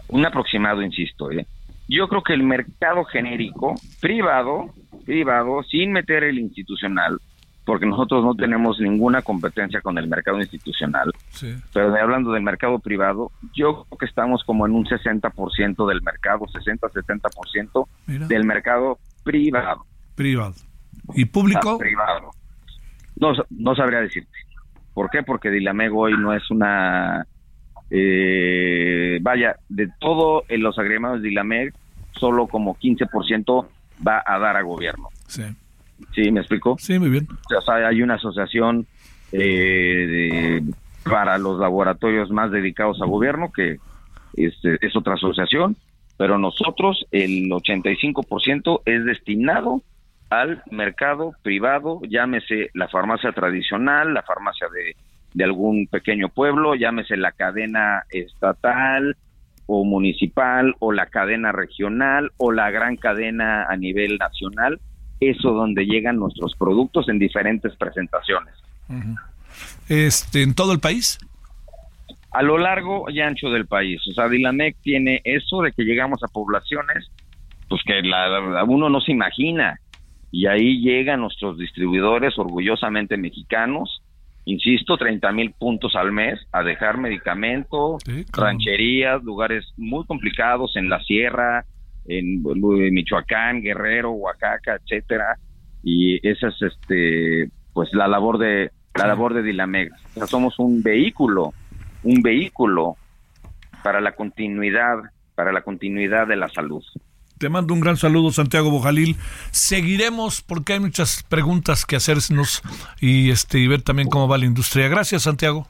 [0.08, 1.30] un aproximado, insisto.
[1.30, 1.46] ¿eh?
[1.88, 4.70] Yo creo que el mercado genérico privado,
[5.04, 7.18] privado, sin meter el institucional,
[7.68, 11.12] porque nosotros no tenemos ninguna competencia con el mercado institucional,
[11.74, 16.46] pero hablando del mercado privado, yo creo que estamos como en un 60% del mercado,
[16.46, 17.86] 60-70%
[18.26, 19.84] del mercado privado.
[20.14, 20.54] Privado.
[21.12, 21.72] ¿Y público?
[21.74, 22.30] Ah, privado.
[23.16, 24.32] No, no sabría decirte.
[24.94, 25.22] ¿Por qué?
[25.22, 27.26] Porque Dilamego hoy no es una
[27.90, 31.74] eh, vaya, de todo en los agremados de ILAMEG,
[32.12, 33.66] solo como 15%
[34.08, 35.10] va a dar a gobierno.
[35.26, 35.42] Sí.
[36.14, 36.30] ¿Sí?
[36.30, 36.76] ¿Me explico?
[36.78, 37.26] Sí, muy bien.
[37.30, 38.86] O sea, hay una asociación
[39.32, 40.62] eh,
[41.04, 43.78] para los laboratorios más dedicados a gobierno que
[44.34, 45.76] este, es otra asociación,
[46.16, 49.82] pero nosotros el 85% es destinado
[50.30, 54.94] al mercado privado, llámese la farmacia tradicional, la farmacia de
[55.34, 59.16] de algún pequeño pueblo, llámese la cadena estatal
[59.66, 64.80] o municipal o la cadena regional o la gran cadena a nivel nacional,
[65.20, 68.54] eso donde llegan nuestros productos en diferentes presentaciones.
[69.88, 71.18] Este, ¿En todo el país?
[72.30, 74.00] A lo largo y ancho del país.
[74.08, 77.10] O sea, Dilamec tiene eso de que llegamos a poblaciones
[77.68, 79.78] pues que la, uno no se imagina.
[80.30, 84.02] Y ahí llegan nuestros distribuidores orgullosamente mexicanos
[84.48, 87.98] insisto, 30 mil puntos al mes a dejar medicamento,
[88.32, 91.66] rancherías, lugares muy complicados en la sierra,
[92.08, 92.42] en,
[92.92, 95.38] Michoacán, Guerrero, Oaxaca, etcétera,
[95.82, 99.92] y esa es este pues la labor de la labor de Dilameg.
[99.92, 101.52] O sea, somos un vehículo,
[102.02, 102.96] un vehículo
[103.84, 104.96] para la continuidad,
[105.34, 106.82] para la continuidad de la salud.
[107.38, 109.16] Te mando un gran saludo, Santiago Bojalil.
[109.52, 112.62] Seguiremos porque hay muchas preguntas que hacernos
[113.00, 114.88] y este y ver también cómo va la industria.
[114.88, 115.68] Gracias, Santiago.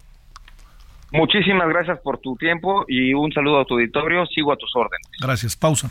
[1.12, 4.24] Muchísimas gracias por tu tiempo y un saludo a tu auditorio.
[4.26, 5.06] Sigo a tus órdenes.
[5.20, 5.56] Gracias.
[5.56, 5.90] Pausa.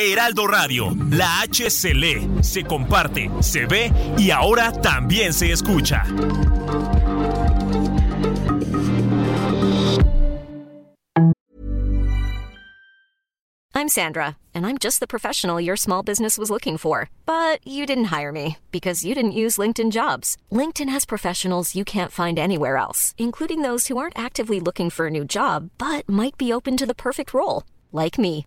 [0.00, 6.04] Heraldo Radio, la H se lee, se comparte, se ve y ahora también se escucha.
[13.74, 17.10] I'm Sandra, and I'm just the professional your small business was looking for.
[17.26, 20.38] But you didn't hire me because you didn't use LinkedIn jobs.
[20.50, 25.06] LinkedIn has professionals you can't find anywhere else, including those who aren't actively looking for
[25.06, 28.46] a new job but might be open to the perfect role, like me.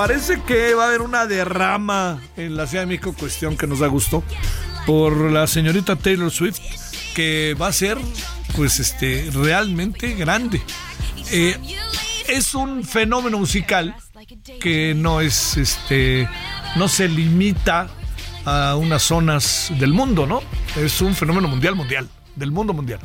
[0.00, 3.80] parece que va a haber una derrama en la Ciudad de México, cuestión que nos
[3.80, 4.24] da gusto,
[4.86, 6.58] por la señorita Taylor Swift,
[7.14, 7.98] que va a ser,
[8.56, 10.62] pues, este, realmente grande.
[11.30, 11.54] Eh,
[12.28, 13.94] es un fenómeno musical
[14.58, 16.26] que no es, este,
[16.76, 17.90] no se limita
[18.46, 20.40] a unas zonas del mundo, ¿no?
[20.76, 23.00] Es un fenómeno mundial, mundial, del mundo mundial.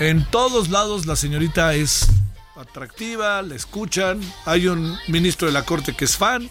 [0.00, 2.10] En todos lados la señorita es
[2.56, 6.48] atractiva, la escuchan, hay un ministro de la corte que es fan.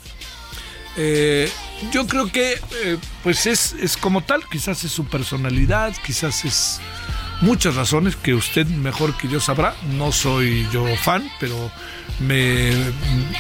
[0.96, 1.50] Eh,
[1.92, 6.80] yo creo que eh, pues es, es como tal, quizás es su personalidad, quizás es
[7.42, 9.76] muchas razones que usted mejor que yo sabrá.
[9.94, 11.72] No soy yo fan, pero
[12.20, 12.72] me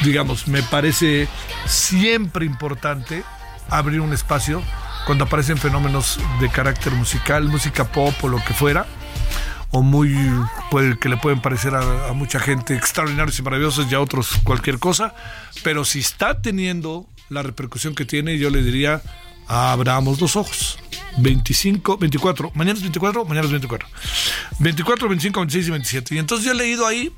[0.03, 1.27] digamos, me parece
[1.65, 3.23] siempre importante
[3.69, 4.63] abrir un espacio
[5.05, 8.87] cuando aparecen fenómenos de carácter musical, música pop o lo que fuera
[9.73, 10.15] o muy
[11.01, 14.79] que le pueden parecer a, a mucha gente extraordinarios y maravillosos y a otros cualquier
[14.79, 15.13] cosa,
[15.63, 19.01] pero si está teniendo la repercusión que tiene, yo le diría,
[19.47, 20.77] abramos los ojos.
[21.17, 23.87] 25, 24, mañana es 24, mañana es 24.
[24.59, 26.15] 24, 25, 26 y 27.
[26.15, 27.11] Y entonces yo he leído ahí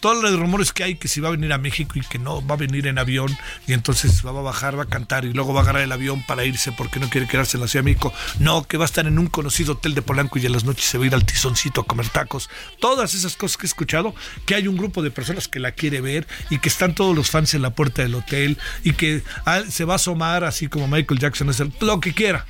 [0.00, 2.44] todos los rumores que hay que si va a venir a México y que no
[2.46, 5.52] va a venir en avión y entonces va a bajar, va a cantar y luego
[5.52, 7.90] va a agarrar el avión para irse porque no quiere quedarse en la Ciudad de
[7.90, 8.12] México.
[8.38, 10.84] No, que va a estar en un conocido hotel de Polanco y en las noches
[10.84, 12.48] se va a ir al tizoncito a comer tacos.
[12.80, 14.14] Todas esas cosas que he escuchado,
[14.46, 17.30] que hay un grupo de personas que la quiere ver y que están todos los
[17.30, 20.88] fans en la puerta del hotel y que ah, se va a asomar así como
[20.88, 22.46] Michael Jackson, es lo que quiera.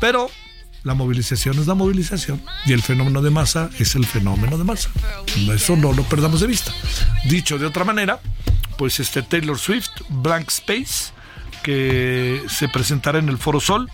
[0.00, 0.30] Pero
[0.88, 4.88] la movilización es la movilización y el fenómeno de masa es el fenómeno de masa.
[5.54, 6.72] Eso no lo perdamos de vista.
[7.26, 8.20] Dicho de otra manera,
[8.78, 11.12] pues este Taylor Swift, Blank Space,
[11.62, 13.90] que se presentará en el Foro Sol.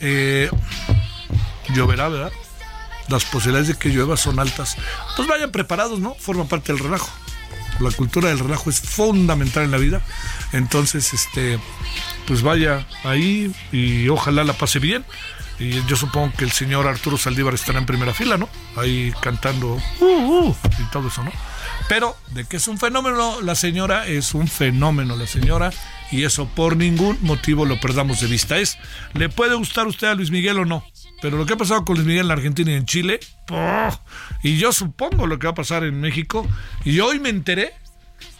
[0.00, 0.48] Eh,
[1.74, 2.32] lloverá, ¿verdad?
[3.08, 4.78] Las posibilidades de que llueva son altas.
[5.16, 6.14] Pues vayan preparados, ¿no?
[6.14, 7.10] Forma parte del relajo.
[7.78, 10.00] La cultura del relajo es fundamental en la vida.
[10.54, 11.58] Entonces, este,
[12.26, 15.04] pues vaya ahí y ojalá la pase bien.
[15.62, 18.48] Y yo supongo que el señor Arturo Saldívar estará en primera fila, ¿no?
[18.76, 21.30] Ahí cantando uh, uh, y todo eso, ¿no?
[21.88, 25.72] Pero de que es un fenómeno la señora, es un fenómeno la señora
[26.10, 28.58] y eso por ningún motivo lo perdamos de vista.
[28.58, 28.76] Es,
[29.14, 30.84] ¿le puede gustar usted a Luis Miguel o no?
[31.20, 33.20] Pero lo que ha pasado con Luis Miguel en la Argentina y en Chile,
[33.50, 34.00] ¡oh!
[34.42, 36.44] y yo supongo lo que va a pasar en México,
[36.84, 37.72] y hoy me enteré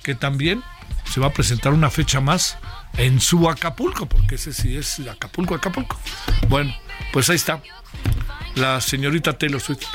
[0.02, 0.60] que también
[1.04, 2.58] se va a presentar una fecha más
[2.96, 5.98] en su Acapulco, porque ese sí es Acapulco, Acapulco.
[6.48, 6.74] Bueno,
[7.12, 7.60] pues ahí está.
[8.54, 9.86] La señorita Taylor Swift.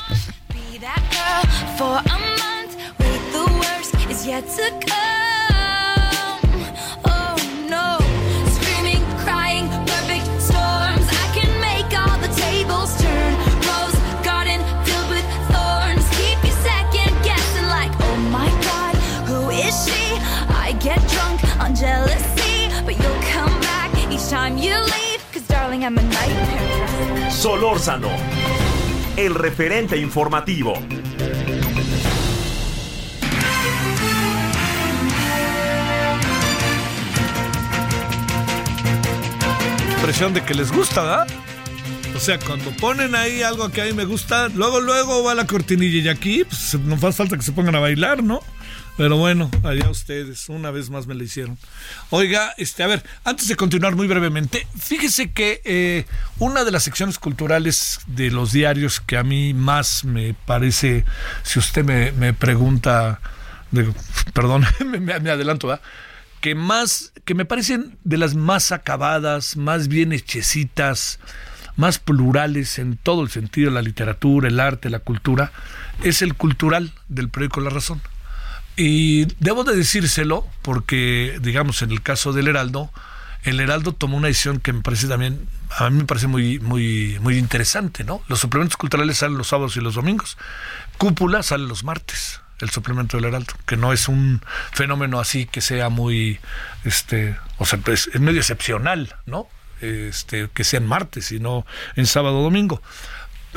[27.38, 28.08] Solórzano,
[29.16, 30.72] el referente informativo.
[39.94, 41.26] Impresión de que les gusta, ¿verdad?
[42.16, 45.46] O sea, cuando ponen ahí algo que a mí me gusta, luego, luego va la
[45.46, 48.40] cortinilla y aquí, pues no hace falta que se pongan a bailar, ¿no?
[48.98, 51.56] Pero bueno, allá ustedes, una vez más me lo hicieron.
[52.10, 56.04] Oiga, este, a ver, antes de continuar muy brevemente, fíjese que eh,
[56.40, 61.04] una de las secciones culturales de los diarios que a mí más me parece,
[61.44, 63.20] si usted me, me pregunta,
[64.34, 65.82] perdón, me, me adelanto, ¿verdad?
[66.40, 71.20] que más, que me parecen de las más acabadas, más bien hechecitas,
[71.76, 75.52] más plurales en todo el sentido, la literatura, el arte, la cultura,
[76.02, 78.00] es el cultural del periódico La Razón.
[78.78, 82.92] Y debo de decírselo porque, digamos, en el caso del Heraldo,
[83.42, 87.18] el Heraldo tomó una decisión que me parece también, a mí me parece muy, muy,
[87.20, 88.22] muy interesante, ¿no?
[88.28, 90.38] Los suplementos culturales salen los sábados y los domingos.
[90.96, 95.60] Cúpula sale los martes, el suplemento del Heraldo, que no es un fenómeno así que
[95.60, 96.38] sea muy,
[96.84, 99.48] este, o sea, pues, es medio excepcional, ¿no?
[99.80, 102.80] Este, que sea en martes y no en sábado o domingo.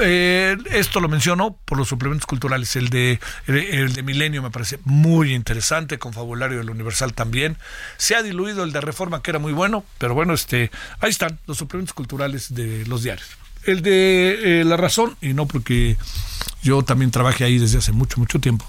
[0.01, 2.75] Eh, esto lo menciono por los suplementos culturales.
[2.75, 7.57] El de, el de Milenio me parece muy interesante, con Fabulario del Universal también.
[7.97, 11.39] Se ha diluido el de Reforma, que era muy bueno, pero bueno, este, ahí están
[11.47, 13.27] los suplementos culturales de los diarios.
[13.63, 15.97] El de eh, La Razón, y no porque
[16.63, 18.65] yo también trabajé ahí desde hace mucho, mucho tiempo,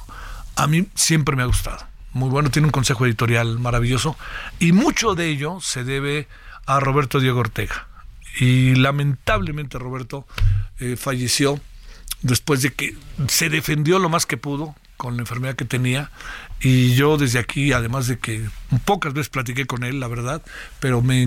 [0.56, 1.86] a mí siempre me ha gustado.
[2.12, 4.16] Muy bueno, tiene un consejo editorial maravilloso
[4.58, 6.28] y mucho de ello se debe
[6.66, 7.86] a Roberto Diego Ortega.
[8.38, 10.26] Y lamentablemente Roberto
[10.78, 11.60] eh, falleció
[12.22, 12.96] después de que
[13.28, 16.10] se defendió lo más que pudo con la enfermedad que tenía.
[16.60, 18.48] Y yo desde aquí, además de que
[18.84, 20.42] pocas veces platiqué con él, la verdad,
[20.78, 21.26] pero me,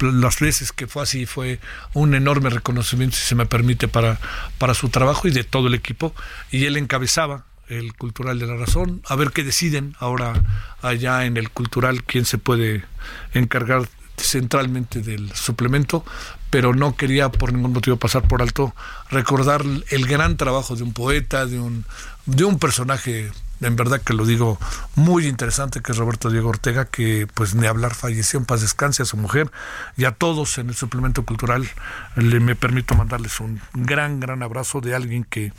[0.00, 1.58] las veces que fue así fue
[1.94, 4.20] un enorme reconocimiento, si se me permite, para,
[4.58, 6.14] para su trabajo y de todo el equipo.
[6.50, 11.38] Y él encabezaba el Cultural de la Razón, a ver qué deciden ahora allá en
[11.38, 12.84] el Cultural, quién se puede
[13.32, 16.04] encargar centralmente del suplemento,
[16.50, 18.74] pero no quería por ningún motivo pasar por alto
[19.10, 21.84] recordar el gran trabajo de un poeta, de un,
[22.26, 23.30] de un personaje,
[23.60, 24.58] en verdad que lo digo,
[24.94, 29.02] muy interesante, que es Roberto Diego Ortega, que pues ni hablar falleció en paz descanse
[29.02, 29.50] a su mujer
[29.96, 31.68] y a todos en el suplemento cultural.
[32.14, 35.52] Le me permito mandarles un gran, gran abrazo de alguien que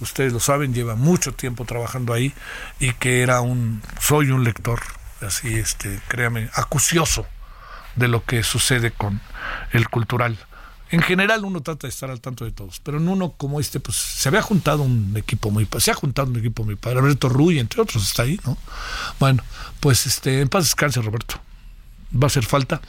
[0.00, 2.34] ustedes lo saben, lleva mucho tiempo trabajando ahí
[2.80, 4.80] y que era un, soy un lector,
[5.20, 7.26] así, este, créame, acucioso
[7.96, 9.20] de lo que sucede con
[9.72, 10.38] el cultural.
[10.90, 13.80] En general uno trata de estar al tanto de todos, pero en uno como este,
[13.80, 17.30] pues se había juntado un equipo muy se ha juntado un equipo muy padre, Roberto
[17.30, 18.58] Ruy, entre otros, está ahí, ¿no?
[19.18, 19.42] Bueno,
[19.80, 21.36] pues este, en paz descanse Roberto.
[22.14, 22.82] Va a hacer falta,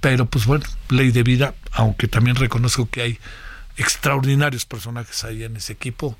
[0.00, 3.18] pero pues bueno, ley de vida, aunque también reconozco que hay
[3.76, 6.16] extraordinarios personajes ahí en ese equipo,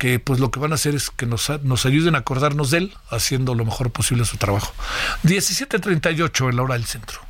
[0.00, 2.78] que pues lo que van a hacer es que nos, nos ayuden a acordarnos de
[2.78, 4.72] él haciendo lo mejor posible su trabajo.
[5.24, 7.20] 17.38 en la hora del centro.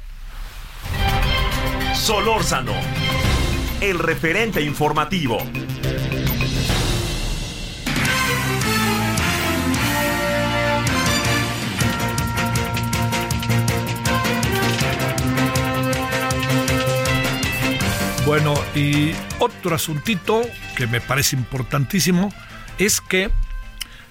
[1.96, 2.72] Solórzano,
[3.80, 5.38] el referente informativo.
[18.24, 19.10] Bueno, y
[19.40, 20.42] otro asuntito
[20.76, 22.32] que me parece importantísimo
[22.80, 23.30] es que,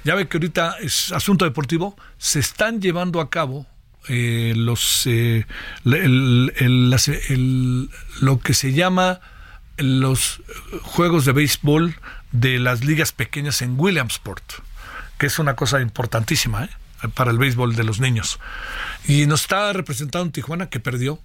[0.04, 3.66] ya ve que ahorita es asunto deportivo, se están llevando a cabo
[4.08, 5.46] eh, los eh,
[5.84, 6.00] lo
[8.40, 9.20] que se llama
[9.78, 10.42] los
[10.84, 11.96] juegos de béisbol
[12.32, 14.44] de las ligas pequeñas en Williamsport,
[15.18, 16.70] que es una cosa importantísima ¿eh?
[17.14, 18.40] para el béisbol de los niños.
[19.08, 21.20] Y nos está representando Tijuana que perdió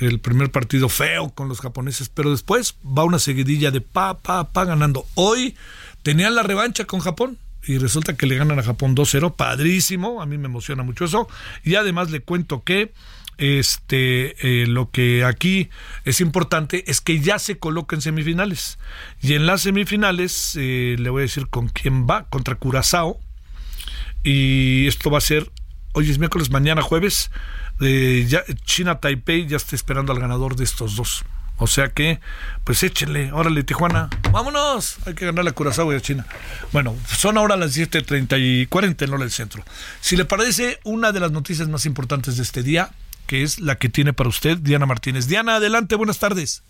[0.00, 4.52] el primer partido feo con los japoneses, pero después va una seguidilla de pa, pa,
[4.52, 5.06] pa ganando.
[5.14, 5.56] Hoy
[6.04, 10.26] tenían la revancha con Japón y resulta que le ganan a Japón 2-0, padrísimo, a
[10.26, 11.28] mí me emociona mucho eso.
[11.64, 12.92] Y además le cuento que
[13.38, 15.70] este eh, lo que aquí
[16.04, 18.78] es importante es que ya se coloca en semifinales.
[19.22, 23.18] Y en las semifinales eh, le voy a decir con quién va, contra Curazao.
[24.22, 25.50] Y esto va a ser,
[25.94, 27.30] hoy es miércoles, mañana jueves.
[27.80, 31.24] eh, ya, China Taipei ya está esperando al ganador de estos dos.
[31.56, 32.20] O sea que,
[32.64, 36.26] pues échenle, órale Tijuana, vámonos, hay que ganar a Curazao y a China.
[36.72, 39.62] Bueno, son ahora las 7.30 y 40 en hora del centro.
[40.00, 42.90] Si le parece, una de las noticias más importantes de este día,
[43.26, 45.28] que es la que tiene para usted Diana Martínez.
[45.28, 46.62] Diana, adelante, buenas tardes.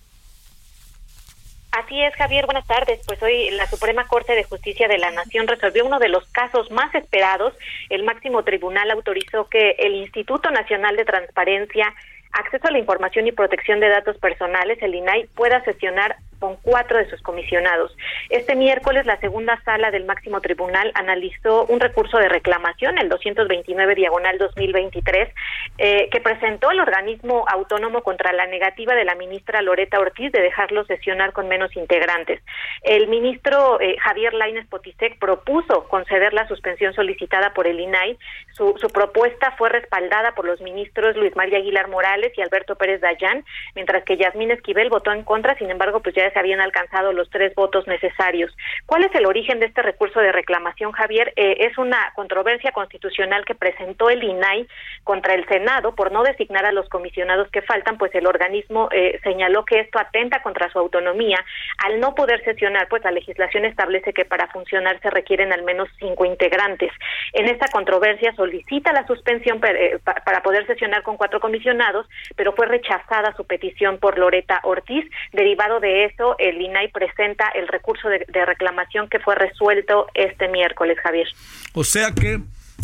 [1.74, 2.44] Así es, Javier.
[2.44, 3.00] Buenas tardes.
[3.04, 6.70] Pues hoy la Suprema Corte de Justicia de la Nación resolvió uno de los casos
[6.70, 7.52] más esperados.
[7.90, 11.92] El máximo tribunal autorizó que el Instituto Nacional de Transparencia,
[12.34, 16.98] Acceso a la Información y Protección de Datos Personales, el INAI, pueda sesionar con cuatro
[16.98, 17.96] de sus comisionados.
[18.28, 23.94] Este miércoles, la segunda sala del máximo tribunal analizó un recurso de reclamación, el 229
[23.94, 25.30] diagonal 2023,
[25.78, 30.42] eh, que presentó el organismo autónomo contra la negativa de la ministra Loreta Ortiz de
[30.42, 32.42] dejarlo sesionar con menos integrantes.
[32.82, 38.18] El ministro eh, Javier Laines Potisek propuso conceder la suspensión solicitada por el INAI.
[38.52, 43.00] Su, su propuesta fue respaldada por los ministros Luis María Aguilar Morales y Alberto Pérez
[43.00, 47.14] Dayán, mientras que Yasmín Esquivel votó en contra, sin embargo, pues ya se habían alcanzado
[47.14, 48.54] los tres votos necesarios.
[48.84, 51.32] ¿Cuál es el origen de este recurso de reclamación, Javier?
[51.36, 54.66] Eh, es una controversia constitucional que presentó el INAI
[55.04, 59.18] contra el Senado por no designar a los comisionados que faltan, pues el organismo eh,
[59.22, 61.38] señaló que esto atenta contra su autonomía
[61.86, 65.88] al no poder sesionar, pues la legislación establece que para funcionar se requieren al menos
[65.98, 66.90] cinco integrantes.
[67.32, 72.52] En esta controversia solicita la suspensión eh, pa- para poder sesionar con cuatro comisionados, pero
[72.52, 75.04] fue rechazada su petición por Loreta Ortiz.
[75.32, 76.04] Derivado de
[76.38, 81.28] el INAI presenta el recurso de, de reclamación que fue resuelto este miércoles, Javier.
[81.74, 82.40] O sea que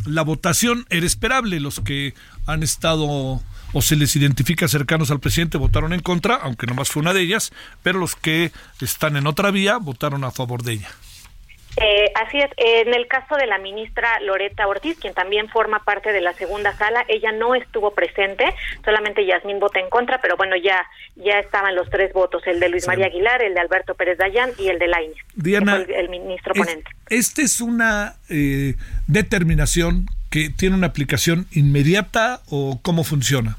[0.06, 1.60] la votación era esperable.
[1.60, 2.14] Los que
[2.46, 3.40] han estado
[3.72, 7.22] o se les identifica cercanos al presidente votaron en contra, aunque nomás fue una de
[7.22, 10.90] ellas, pero los que están en otra vía votaron a favor de ella.
[11.76, 16.12] Eh, así es, en el caso de la ministra Loreta Ortiz, quien también forma parte
[16.12, 18.44] de la segunda sala, ella no estuvo presente,
[18.84, 22.68] solamente Yasmín vota en contra, pero bueno, ya ya estaban los tres votos, el de
[22.70, 22.88] Luis Sí.
[22.88, 26.52] María Aguilar, el de Alberto Pérez Dayán y el de Lainez, Diana, el, el ministro
[26.54, 26.90] Es- ponente.
[27.08, 28.74] Esta es una eh,
[29.06, 33.56] determinación que tiene una aplicación inmediata o cómo funciona.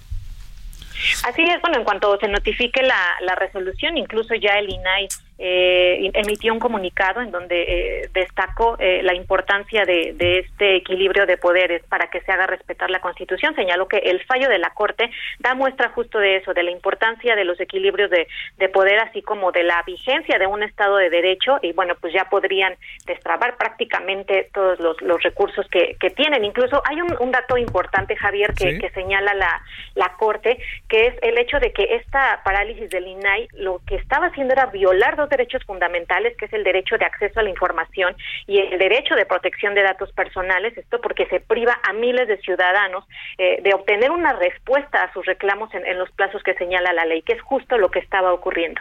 [1.23, 5.07] Así es, bueno, en cuanto se notifique la, la resolución, incluso ya el INAI
[5.43, 11.25] eh, emitió un comunicado en donde eh, destacó eh, la importancia de, de este equilibrio
[11.25, 13.55] de poderes para que se haga respetar la Constitución.
[13.55, 17.35] Señaló que el fallo de la Corte da muestra justo de eso, de la importancia
[17.35, 18.27] de los equilibrios de,
[18.57, 22.13] de poder, así como de la vigencia de un Estado de Derecho, y bueno, pues
[22.13, 22.75] ya podrían
[23.07, 26.45] destrabar prácticamente todos los, los recursos que, que tienen.
[26.45, 28.79] Incluso hay un, un dato importante, Javier, que, Sí.
[28.79, 29.59] que señala la,
[29.95, 34.27] la Corte, que es el hecho de que esta parálisis del INAI lo que estaba
[34.27, 38.15] haciendo era violar dos derechos fundamentales, que es el derecho de acceso a la información
[38.45, 42.37] y el derecho de protección de datos personales, esto porque se priva a miles de
[42.37, 43.05] ciudadanos
[43.39, 47.05] eh, de obtener una respuesta a sus reclamos en, en los plazos que señala la
[47.05, 48.79] ley, que es justo lo que estaba ocurriendo.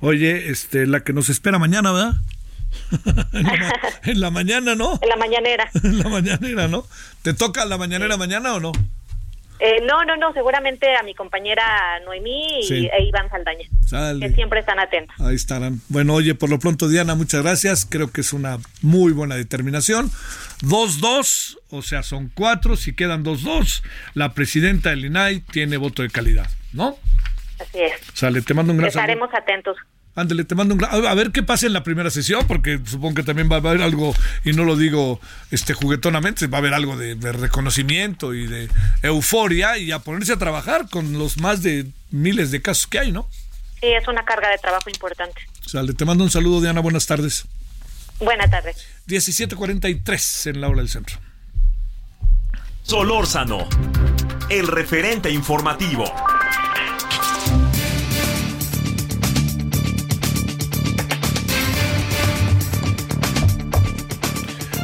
[0.00, 2.12] Oye, este, la que nos espera mañana, ¿verdad?
[3.32, 3.72] en, la, ma-
[4.04, 4.98] en la mañana, ¿no?
[5.00, 5.68] En la mañanera.
[5.84, 6.84] En la mañanera, ¿no?
[7.22, 8.72] ¿Te toca la mañanera mañana o no?
[9.58, 14.26] Eh, no, no, no, seguramente a mi compañera Noemí y, e Iván Saldaña, Sale.
[14.26, 15.14] que siempre están atentos.
[15.20, 15.80] Ahí estarán.
[15.88, 17.86] Bueno, oye, por lo pronto, Diana, muchas gracias.
[17.88, 20.10] Creo que es una muy buena determinación.
[20.62, 22.76] 2-2, o sea, son cuatro.
[22.76, 23.84] Si quedan 2-2,
[24.14, 26.96] la presidenta del INAI tiene voto de calidad, ¿no?
[27.60, 27.92] Así es.
[28.14, 29.12] Sale, te mando un gran saludo.
[29.12, 29.76] Estaremos atentos.
[30.14, 33.22] Ándale, te mando un a ver qué pasa en la primera sesión, porque supongo que
[33.22, 36.96] también va a haber algo, y no lo digo este juguetonamente, va a haber algo
[36.98, 38.68] de, de reconocimiento y de
[39.02, 43.10] euforia y a ponerse a trabajar con los más de miles de casos que hay,
[43.12, 43.26] ¿no?
[43.80, 45.40] Sí, es una carga de trabajo importante.
[45.66, 47.46] Sale, te mando un saludo, Diana, buenas tardes.
[48.20, 48.86] Buenas tardes.
[49.08, 51.18] 17:43 en la hora del centro.
[52.82, 53.66] Solórzano,
[54.50, 56.04] el referente informativo.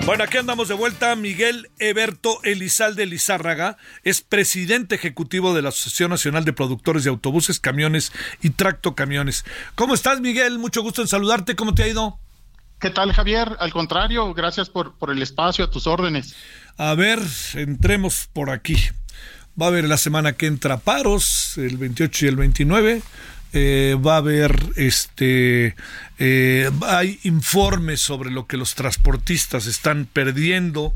[0.08, 1.14] Bueno, aquí andamos de vuelta.
[1.16, 7.60] Miguel Eberto Elizalde Lizárraga es presidente ejecutivo de la Asociación Nacional de Productores de Autobuses,
[7.60, 9.44] Camiones y Tractocamiones.
[9.74, 10.58] ¿Cómo estás, Miguel?
[10.58, 11.56] Mucho gusto en saludarte.
[11.56, 12.18] ¿Cómo te ha ido?
[12.80, 13.54] ¿Qué tal, Javier?
[13.60, 16.34] Al contrario, gracias por, por el espacio, a tus órdenes.
[16.78, 17.18] A ver,
[17.52, 18.76] entremos por aquí.
[19.60, 23.02] Va a haber la semana que entra paros, el 28 y el 29.
[23.52, 25.74] Eh, va a haber este
[26.18, 30.94] eh, hay informes sobre lo que los transportistas están perdiendo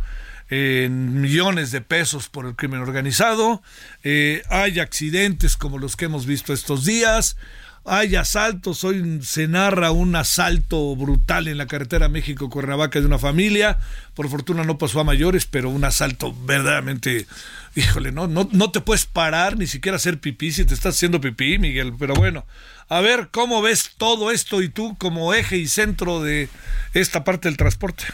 [0.50, 3.62] en millones de pesos por el crimen organizado.
[4.04, 7.38] Eh, hay accidentes como los que hemos visto estos días.
[7.84, 13.78] Hay asaltos, hoy se narra un asalto brutal en la carretera México-Cuernavaca de una familia.
[14.14, 17.26] Por fortuna no pasó a mayores, pero un asalto verdaderamente,
[17.74, 21.20] híjole, no, no, no te puedes parar ni siquiera hacer pipí si te estás haciendo
[21.20, 21.92] pipí, Miguel.
[21.98, 22.46] Pero bueno,
[22.88, 26.48] a ver cómo ves todo esto y tú como eje y centro de
[26.94, 28.04] esta parte del transporte.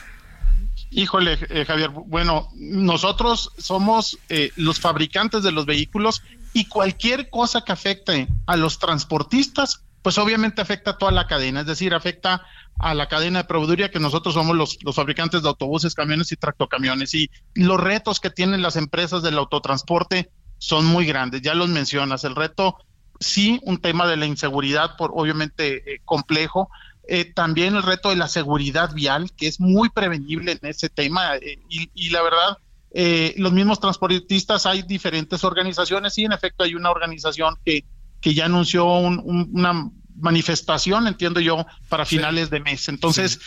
[0.91, 7.63] Híjole, eh, Javier, bueno, nosotros somos eh, los fabricantes de los vehículos y cualquier cosa
[7.63, 12.47] que afecte a los transportistas, pues obviamente afecta a toda la cadena, es decir, afecta
[12.79, 16.37] a la cadena de proveeduría que nosotros somos los, los fabricantes de autobuses, camiones y
[16.37, 17.15] tractocamiones.
[17.15, 22.25] Y los retos que tienen las empresas del autotransporte son muy grandes, ya los mencionas.
[22.25, 22.79] El reto,
[23.19, 26.71] sí, un tema de la inseguridad, por obviamente eh, complejo,
[27.09, 31.37] eh, también el reto de la seguridad vial, que es muy prevenible en ese tema.
[31.37, 32.59] eh, y, y la verdad,
[32.93, 37.85] eh, los mismos transportistas, hay diferentes organizaciones y en efecto hay una organización que,
[38.21, 42.89] que ya anunció un- un- una manifestación, entiendo yo, para finales de mes.
[42.89, 43.41] Entonces,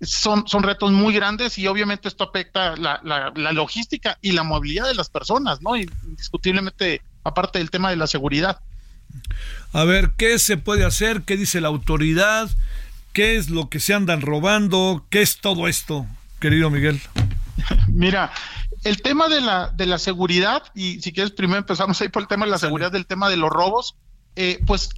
[0.00, 4.42] son, son retos muy grandes y obviamente esto afecta la, la, la logística y la
[4.42, 5.76] movilidad de las personas, ¿no?
[5.76, 8.60] Indiscutiblemente, aparte del tema de la seguridad.
[9.72, 11.22] A ver, ¿qué se puede hacer?
[11.22, 12.50] ¿Qué dice la autoridad?
[13.12, 15.06] ¿Qué es lo que se andan robando?
[15.10, 16.06] ¿Qué es todo esto,
[16.40, 17.00] querido Miguel?
[17.88, 18.32] Mira,
[18.88, 22.28] el tema de la, de la seguridad, y si quieres primero empezamos ahí por el
[22.28, 23.96] tema de la seguridad, del tema de los robos,
[24.36, 24.90] eh, pues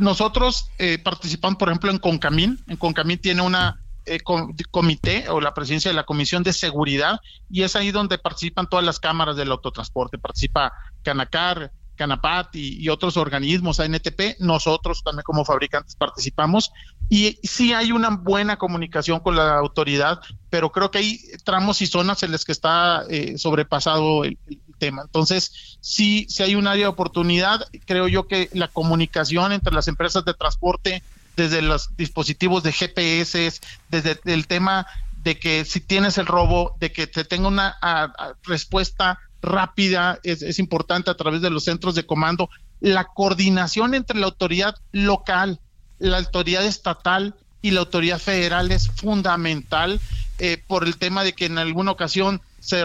[0.00, 2.58] nosotros eh, participamos, por ejemplo, en Concamín.
[2.66, 7.20] En Concamín tiene una eh, com- comité o la presidencia de la Comisión de Seguridad
[7.50, 10.18] y es ahí donde participan todas las cámaras del autotransporte.
[10.18, 10.72] Participa
[11.02, 14.38] Canacar, Canapat y, otros organismos, ANTP.
[14.38, 16.72] Nosotros también como fabricantes participamos
[17.10, 21.86] y sí hay una buena comunicación con la autoridad, pero creo que hay tramos y
[21.86, 24.38] zonas en las que está eh, sobrepasado el,
[24.78, 25.02] tema.
[25.02, 27.68] Entonces, sí, sí hay un área de oportunidad.
[27.84, 31.02] Creo yo que la comunicación entre las empresas de transporte,
[31.36, 34.86] desde los dispositivos de GPS, desde el tema
[35.22, 40.58] de que si tienes el robo, de que te tenga una a, respuesta rápida, es,
[40.58, 42.50] importante a través de los centros de comando.
[42.80, 45.60] La coordinación entre la autoridad local,
[45.98, 50.00] la autoridad estatal y la autoridad federal es fundamental
[50.38, 52.84] eh, por el tema de que en alguna ocasión se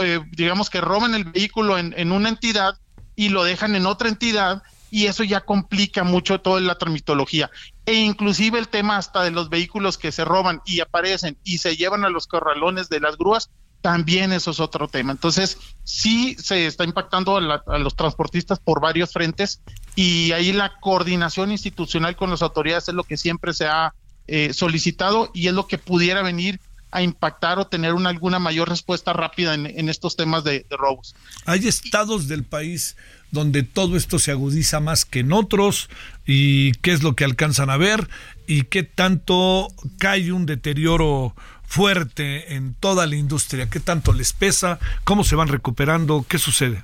[0.00, 2.78] eh, digamos que roban el vehículo en, en una entidad
[3.14, 7.50] y lo dejan en otra entidad y eso ya complica mucho toda la tramitología
[7.86, 11.76] e inclusive el tema hasta de los vehículos que se roban y aparecen y se
[11.76, 13.50] llevan a los corralones de las grúas
[13.84, 15.12] también eso es otro tema.
[15.12, 19.60] Entonces, sí se está impactando a, la- a los transportistas por varios frentes
[19.94, 23.92] y ahí la coordinación institucional con las autoridades es lo que siempre se ha
[24.26, 26.60] eh, solicitado y es lo que pudiera venir
[26.92, 30.76] a impactar o tener una, alguna mayor respuesta rápida en, en estos temas de, de
[30.78, 31.14] robos.
[31.44, 32.96] Hay estados del país
[33.32, 35.90] donde todo esto se agudiza más que en otros
[36.24, 38.08] y qué es lo que alcanzan a ver
[38.46, 39.68] y qué tanto
[39.98, 41.34] cae un deterioro
[41.66, 46.82] fuerte en toda la industria, qué tanto les pesa, cómo se van recuperando, qué sucede.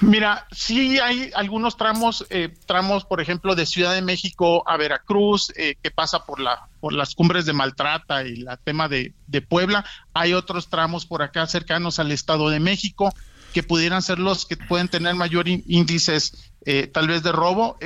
[0.00, 5.52] Mira, sí hay algunos tramos, eh, tramos, por ejemplo, de Ciudad de México a Veracruz,
[5.56, 9.42] eh, que pasa por la por las cumbres de Maltrata y la tema de, de
[9.42, 9.84] Puebla.
[10.12, 13.12] Hay otros tramos por acá cercanos al Estado de México
[13.52, 17.76] que pudieran ser los que pueden tener mayor ín- índices, eh, tal vez de robo.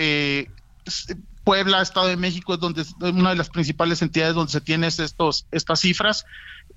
[1.49, 4.86] Puebla, Estado de México es donde es una de las principales entidades donde se tienen
[4.86, 6.26] estas cifras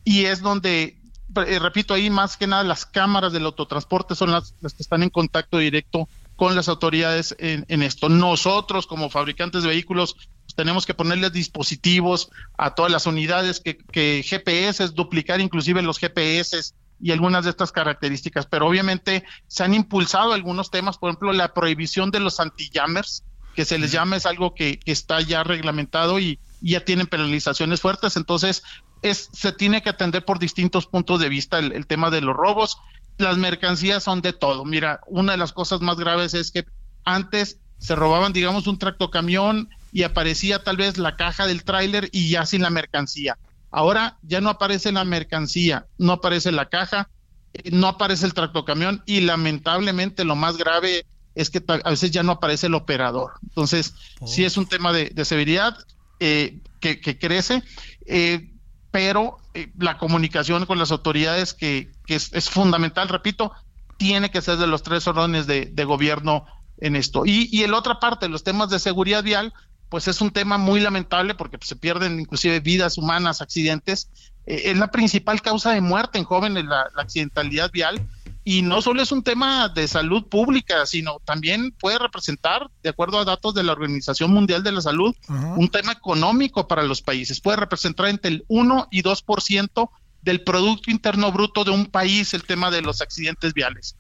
[0.06, 0.98] y es donde
[1.46, 5.04] eh, repito, ahí más que nada las cámaras del autotransporte son las, las que están
[5.04, 6.08] en contacto directo
[6.38, 8.08] con las autoridades en, en esto.
[8.08, 13.78] Nosotros como fabricantes de vehículos pues, tenemos que ponerles dispositivos a todas las unidades que,
[13.78, 19.74] que GPS, duplicar inclusive los GPS y algunas de estas características, pero obviamente se han
[19.74, 23.26] impulsado algunos temas, por ejemplo, la prohibición de los anti-jammers,
[23.56, 27.08] que se les llama, es algo que, que está ya reglamentado y, y ya tienen
[27.08, 28.64] penalizaciones fuertes, entonces
[29.02, 32.36] es, se tiene que atender por distintos puntos de vista el, el tema de los
[32.36, 32.78] robos.
[33.18, 34.64] Las mercancías son de todo.
[34.66, 36.66] Mira, una de las cosas más graves es que
[37.04, 42.30] antes se robaban, digamos, un tractocamión y aparecía tal vez la caja del tráiler y
[42.30, 43.38] ya sin la mercancía.
[43.72, 47.10] Ahora ya no aparece la mercancía, no aparece la caja,
[47.54, 52.24] eh, no aparece el tractocamión y lamentablemente lo más grave es que a veces ya
[52.24, 53.34] no aparece el operador.
[53.44, 53.94] Entonces,
[54.26, 55.78] sí es un tema de, de severidad
[56.20, 57.64] eh, que, que crece,
[58.06, 58.52] eh,
[58.92, 63.52] pero eh, la comunicación con las autoridades que, que es, es fundamental, repito,
[63.98, 66.46] tiene que ser de los tres órdenes de, de gobierno
[66.80, 67.26] en esto.
[67.26, 69.54] Y, y en la otra parte, los temas de seguridad vial,
[69.90, 74.10] pues es un tema muy lamentable porque pues, se pierden inclusive vidas humanas, accidentes.
[74.46, 78.08] Eh, es la principal causa de muerte en jóvenes, la, la accidentalidad vial.
[78.44, 83.20] Y no solo es un tema de salud pública, sino también puede representar, de acuerdo
[83.20, 87.40] a datos de la Organización Mundial de la Salud, un tema económico para los países.
[87.40, 89.90] Puede representar entre el 1 y 2%
[90.24, 93.96] del Producto Interno Bruto de un país el tema de los accidentes viales.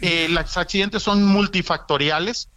[0.00, 2.48] Eh, los accidentes son multifactoriales,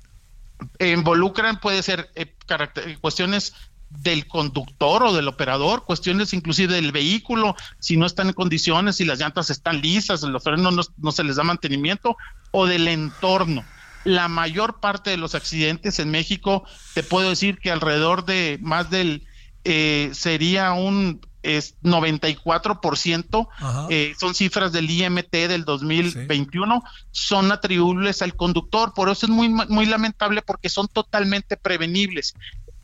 [0.80, 3.54] eh, involucran, puede ser eh, eh, cuestiones
[3.90, 9.06] del conductor o del operador, cuestiones inclusive del vehículo, si no están en condiciones, si
[9.06, 12.18] las llantas están lisas, los frenos no, no se les da mantenimiento,
[12.52, 13.64] o del entorno.
[14.04, 16.64] La mayor parte de los accidentes en México,
[16.94, 19.26] te puedo decir que alrededor de más del,
[19.64, 23.88] eh, sería un es 94%, Ajá.
[23.90, 29.48] eh, son cifras del IMT del 2021, son atribuibles al conductor, por eso es muy,
[29.50, 32.34] muy lamentable porque son totalmente prevenibles.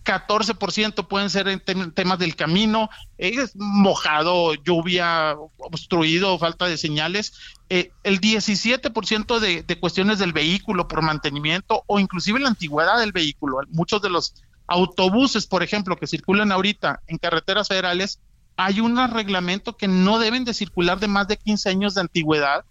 [0.03, 6.77] 14% pueden ser en tem- temas del camino, eh, es mojado, lluvia, obstruido, falta de
[6.77, 7.33] señales.
[7.69, 13.11] Eh, el 17% de, de cuestiones del vehículo por mantenimiento o inclusive la antigüedad del
[13.11, 13.57] vehículo.
[13.69, 14.35] Muchos de los
[14.67, 18.19] autobuses, por ejemplo, que circulan ahorita en carreteras federales,
[18.55, 22.63] hay un reglamento que no deben de circular de más de 15 años de antigüedad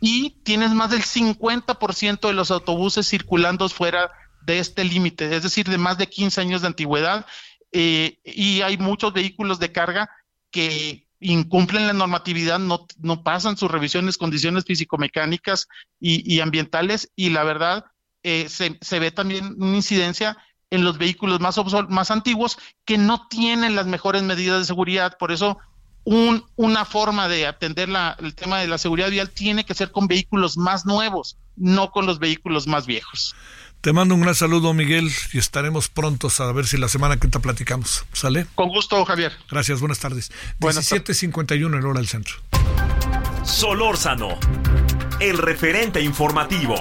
[0.00, 4.10] y tienes más del 50% de los autobuses circulando fuera
[4.44, 7.26] de este límite, es decir, de más de 15 años de antigüedad,
[7.72, 10.10] eh, y hay muchos vehículos de carga
[10.50, 15.68] que incumplen la normatividad, no, no pasan sus revisiones, condiciones físico-mecánicas
[16.00, 17.84] y, ambientales, y la verdad,
[18.22, 20.36] eh, se, se ve también una incidencia
[20.70, 21.56] en los vehículos más,
[21.88, 25.58] más antiguos que no tienen las mejores medidas de seguridad, por eso
[26.04, 29.92] un, una forma de atender la, el tema de la seguridad vial tiene que ser
[29.92, 33.34] con vehículos más nuevos, no con los vehículos más viejos.
[33.82, 37.26] Te mando un gran saludo, Miguel, y estaremos prontos a ver si la semana que
[37.26, 38.04] te platicamos.
[38.12, 38.46] ¿Sale?
[38.54, 39.32] Con gusto, Javier.
[39.50, 40.30] Gracias, buenas tardes.
[40.60, 42.36] Buenas 17.51 en hora del centro.
[43.44, 44.38] Solórzano,
[45.18, 46.76] el referente informativo.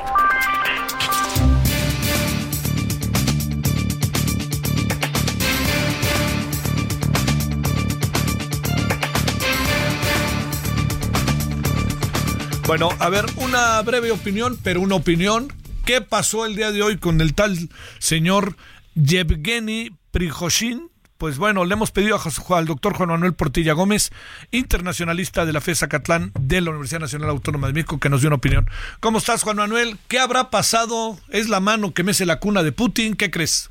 [12.67, 15.51] Bueno, a ver, una breve opinión, pero una opinión.
[15.91, 17.51] ¿Qué pasó el día de hoy con el tal
[17.99, 18.55] señor
[18.95, 20.87] Yevgeny Prigozhin?
[21.17, 24.09] Pues bueno, le hemos pedido a al doctor Juan Manuel Portilla Gómez,
[24.51, 28.29] internacionalista de la FES Zacatlán de la Universidad Nacional Autónoma de México, que nos dio
[28.29, 28.67] una opinión.
[29.01, 29.97] ¿Cómo estás, Juan Manuel?
[30.07, 31.17] ¿Qué habrá pasado?
[31.27, 33.17] ¿Es la mano que mece la cuna de Putin?
[33.17, 33.69] ¿Qué crees?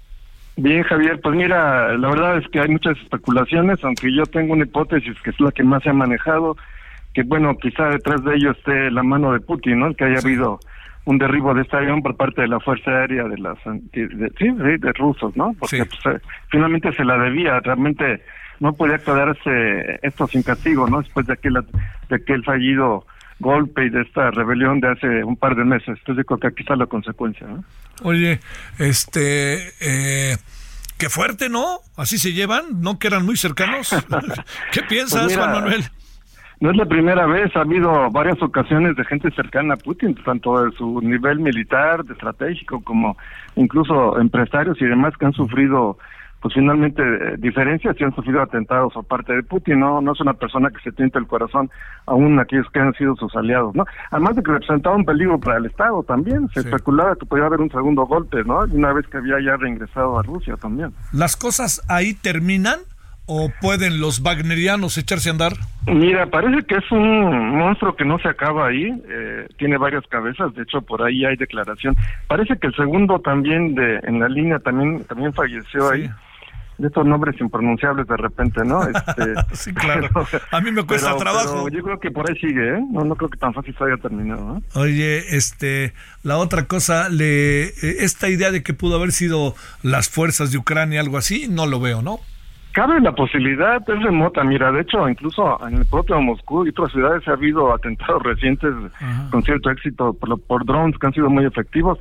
[0.59, 4.65] Bien, Javier, pues mira, la verdad es que hay muchas especulaciones, aunque yo tengo una
[4.65, 6.59] hipótesis que es la que más se ha manejado,
[7.15, 9.87] que bueno, quizá detrás de ello esté la mano de Putin, ¿no?
[9.87, 10.61] El que haya habido
[11.11, 14.31] un derribo de este avión por parte de la Fuerza Aérea de las de- de-
[14.39, 14.49] sí,
[14.79, 15.55] de rusos, ¿no?
[15.59, 18.23] Porque pues, eh, finalmente se la debía, realmente
[18.61, 21.01] no podía quedarse esto sin castigo, ¿no?
[21.03, 21.55] Después de aquel,
[22.09, 23.05] de aquel fallido
[23.41, 25.97] golpe y de esta rebelión de hace un par de meses.
[25.99, 27.65] Entonces creo que aquí está la consecuencia, ¿no?
[28.03, 28.39] Oye,
[28.79, 30.37] este, eh,
[30.99, 31.79] qué fuerte, ¿no?
[31.97, 32.99] Así se llevan, ¿no?
[32.99, 33.89] Que eran muy cercanos.
[34.73, 35.85] ¿Qué piensas, Pues mira, Juan Manuel?
[36.61, 40.63] No es la primera vez, ha habido varias ocasiones de gente cercana a Putin, tanto
[40.63, 43.17] de su nivel militar, de estratégico, como
[43.57, 45.97] incluso empresarios y demás que han sufrido,
[46.43, 49.81] pues finalmente, eh, diferencias y han sufrido atentados por parte de Putin.
[49.81, 51.71] No, no es una persona que se tiente el corazón,
[52.05, 53.87] aún aquellos que han sido sus aliados, ¿no?
[54.11, 57.63] Además de que representaba un peligro para el Estado también, se especulaba que podía haber
[57.63, 58.59] un segundo golpe, ¿no?
[58.71, 60.93] Una vez que había ya reingresado a Rusia también.
[61.11, 62.81] ¿Las cosas ahí terminan
[63.33, 65.53] o pueden los wagnerianos echarse a andar?
[65.87, 70.53] Mira, parece que es un monstruo que no se acaba ahí, eh, tiene varias cabezas,
[70.55, 71.95] de hecho por ahí hay declaración.
[72.27, 76.11] Parece que el segundo también de en la línea también también falleció ahí.
[76.79, 78.83] De estos nombres impronunciables de repente, ¿no?
[78.83, 80.09] Este, sí, claro.
[80.51, 81.69] a mí me cuesta trabajo.
[81.69, 82.81] yo creo que por ahí sigue, ¿eh?
[82.91, 84.57] No, no creo que tan fácil se haya terminado.
[84.57, 84.63] ¿eh?
[84.73, 90.09] Oye, este, la otra cosa, le, eh, esta idea de que pudo haber sido las
[90.09, 92.21] fuerzas de Ucrania, algo así, no lo veo, ¿no?
[92.81, 94.43] Cabe la posibilidad, es remota.
[94.43, 98.73] Mira, de hecho, incluso en el propio Moscú y otras ciudades ha habido atentados recientes
[99.31, 101.99] con cierto éxito por, por drones que han sido muy efectivos,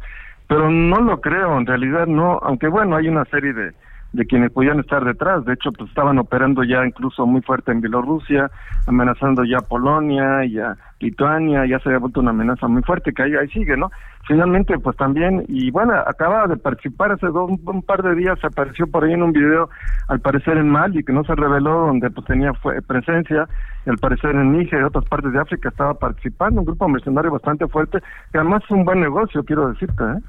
[0.47, 3.73] pero no lo creo, en realidad no, aunque bueno, hay una serie de,
[4.13, 5.43] de quienes podían estar detrás.
[5.43, 8.49] De hecho, pues estaban operando ya incluso muy fuerte en Bielorrusia,
[8.87, 13.13] amenazando ya a Polonia y a Lituania, ya se había vuelto una amenaza muy fuerte,
[13.13, 13.91] que ahí, ahí sigue, ¿no?
[14.27, 19.03] Finalmente, pues también, y bueno, acaba de participar hace un par de días, apareció por
[19.03, 19.69] ahí en un video,
[20.07, 23.47] al parecer en Mali, que no se reveló, donde pues tenía fue, presencia,
[23.85, 27.31] y al parecer en Níger y otras partes de África estaba participando, un grupo mercenario
[27.31, 27.99] bastante fuerte,
[28.31, 30.21] que además es un buen negocio, quiero decirte, ¿eh?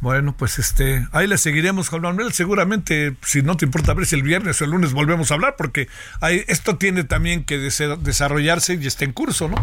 [0.00, 2.32] Bueno, pues este, ahí le seguiremos, Juan Manuel.
[2.32, 5.56] Seguramente, si no te importa ver si el viernes o el lunes volvemos a hablar,
[5.58, 5.88] porque
[6.20, 9.56] hay, esto tiene también que desarrollarse y está en curso, ¿no?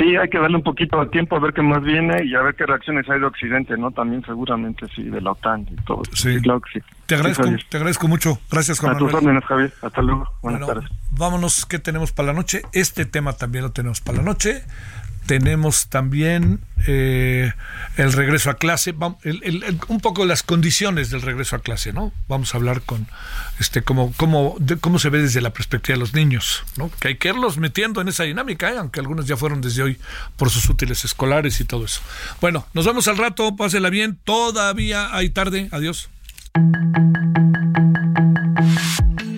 [0.00, 2.40] Sí, hay que darle un poquito de tiempo a ver qué más viene y a
[2.40, 3.90] ver qué reacciones hay de Occidente, ¿no?
[3.90, 6.00] También seguramente sí, de la OTAN y todo.
[6.14, 6.86] Sí, claro que sí.
[7.04, 8.38] Te agradezco, te agradezco mucho.
[8.50, 9.70] Gracias, Juan a tus órdenes, Javier.
[9.82, 10.26] Hasta luego.
[10.40, 10.90] Buenas tardes.
[11.10, 12.62] Vámonos, ¿qué tenemos para la noche?
[12.72, 14.62] Este tema también lo tenemos para la noche
[15.30, 16.58] tenemos también
[16.88, 17.52] eh,
[17.96, 18.92] el regreso a clase,
[19.86, 22.12] un poco las condiciones del regreso a clase, ¿no?
[22.26, 23.06] Vamos a hablar con
[23.60, 26.90] este cómo, cómo, cómo se ve desde la perspectiva de los niños, ¿no?
[26.98, 28.78] Que hay que irlos metiendo en esa dinámica, ¿eh?
[28.78, 30.00] aunque algunos ya fueron desde hoy
[30.36, 32.00] por sus útiles escolares y todo eso.
[32.40, 36.10] Bueno, nos vemos al rato, pásela bien, todavía hay tarde, adiós.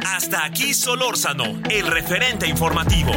[0.06, 3.12] Hasta aquí Solórzano, el referente informativo.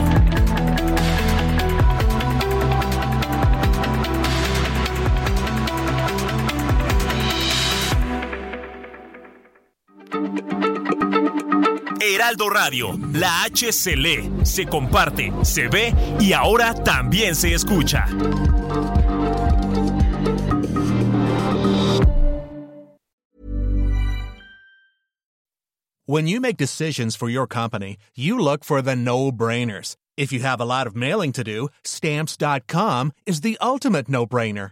[12.02, 18.06] Heraldo Radio, la H se lee, se comparte, se ve y ahora también se escucha.
[26.08, 29.96] When you make decisions for your company, you look for the no-brainers.
[30.16, 34.72] If you have a lot of mailing to do, stamps.com is the ultimate no-brainer.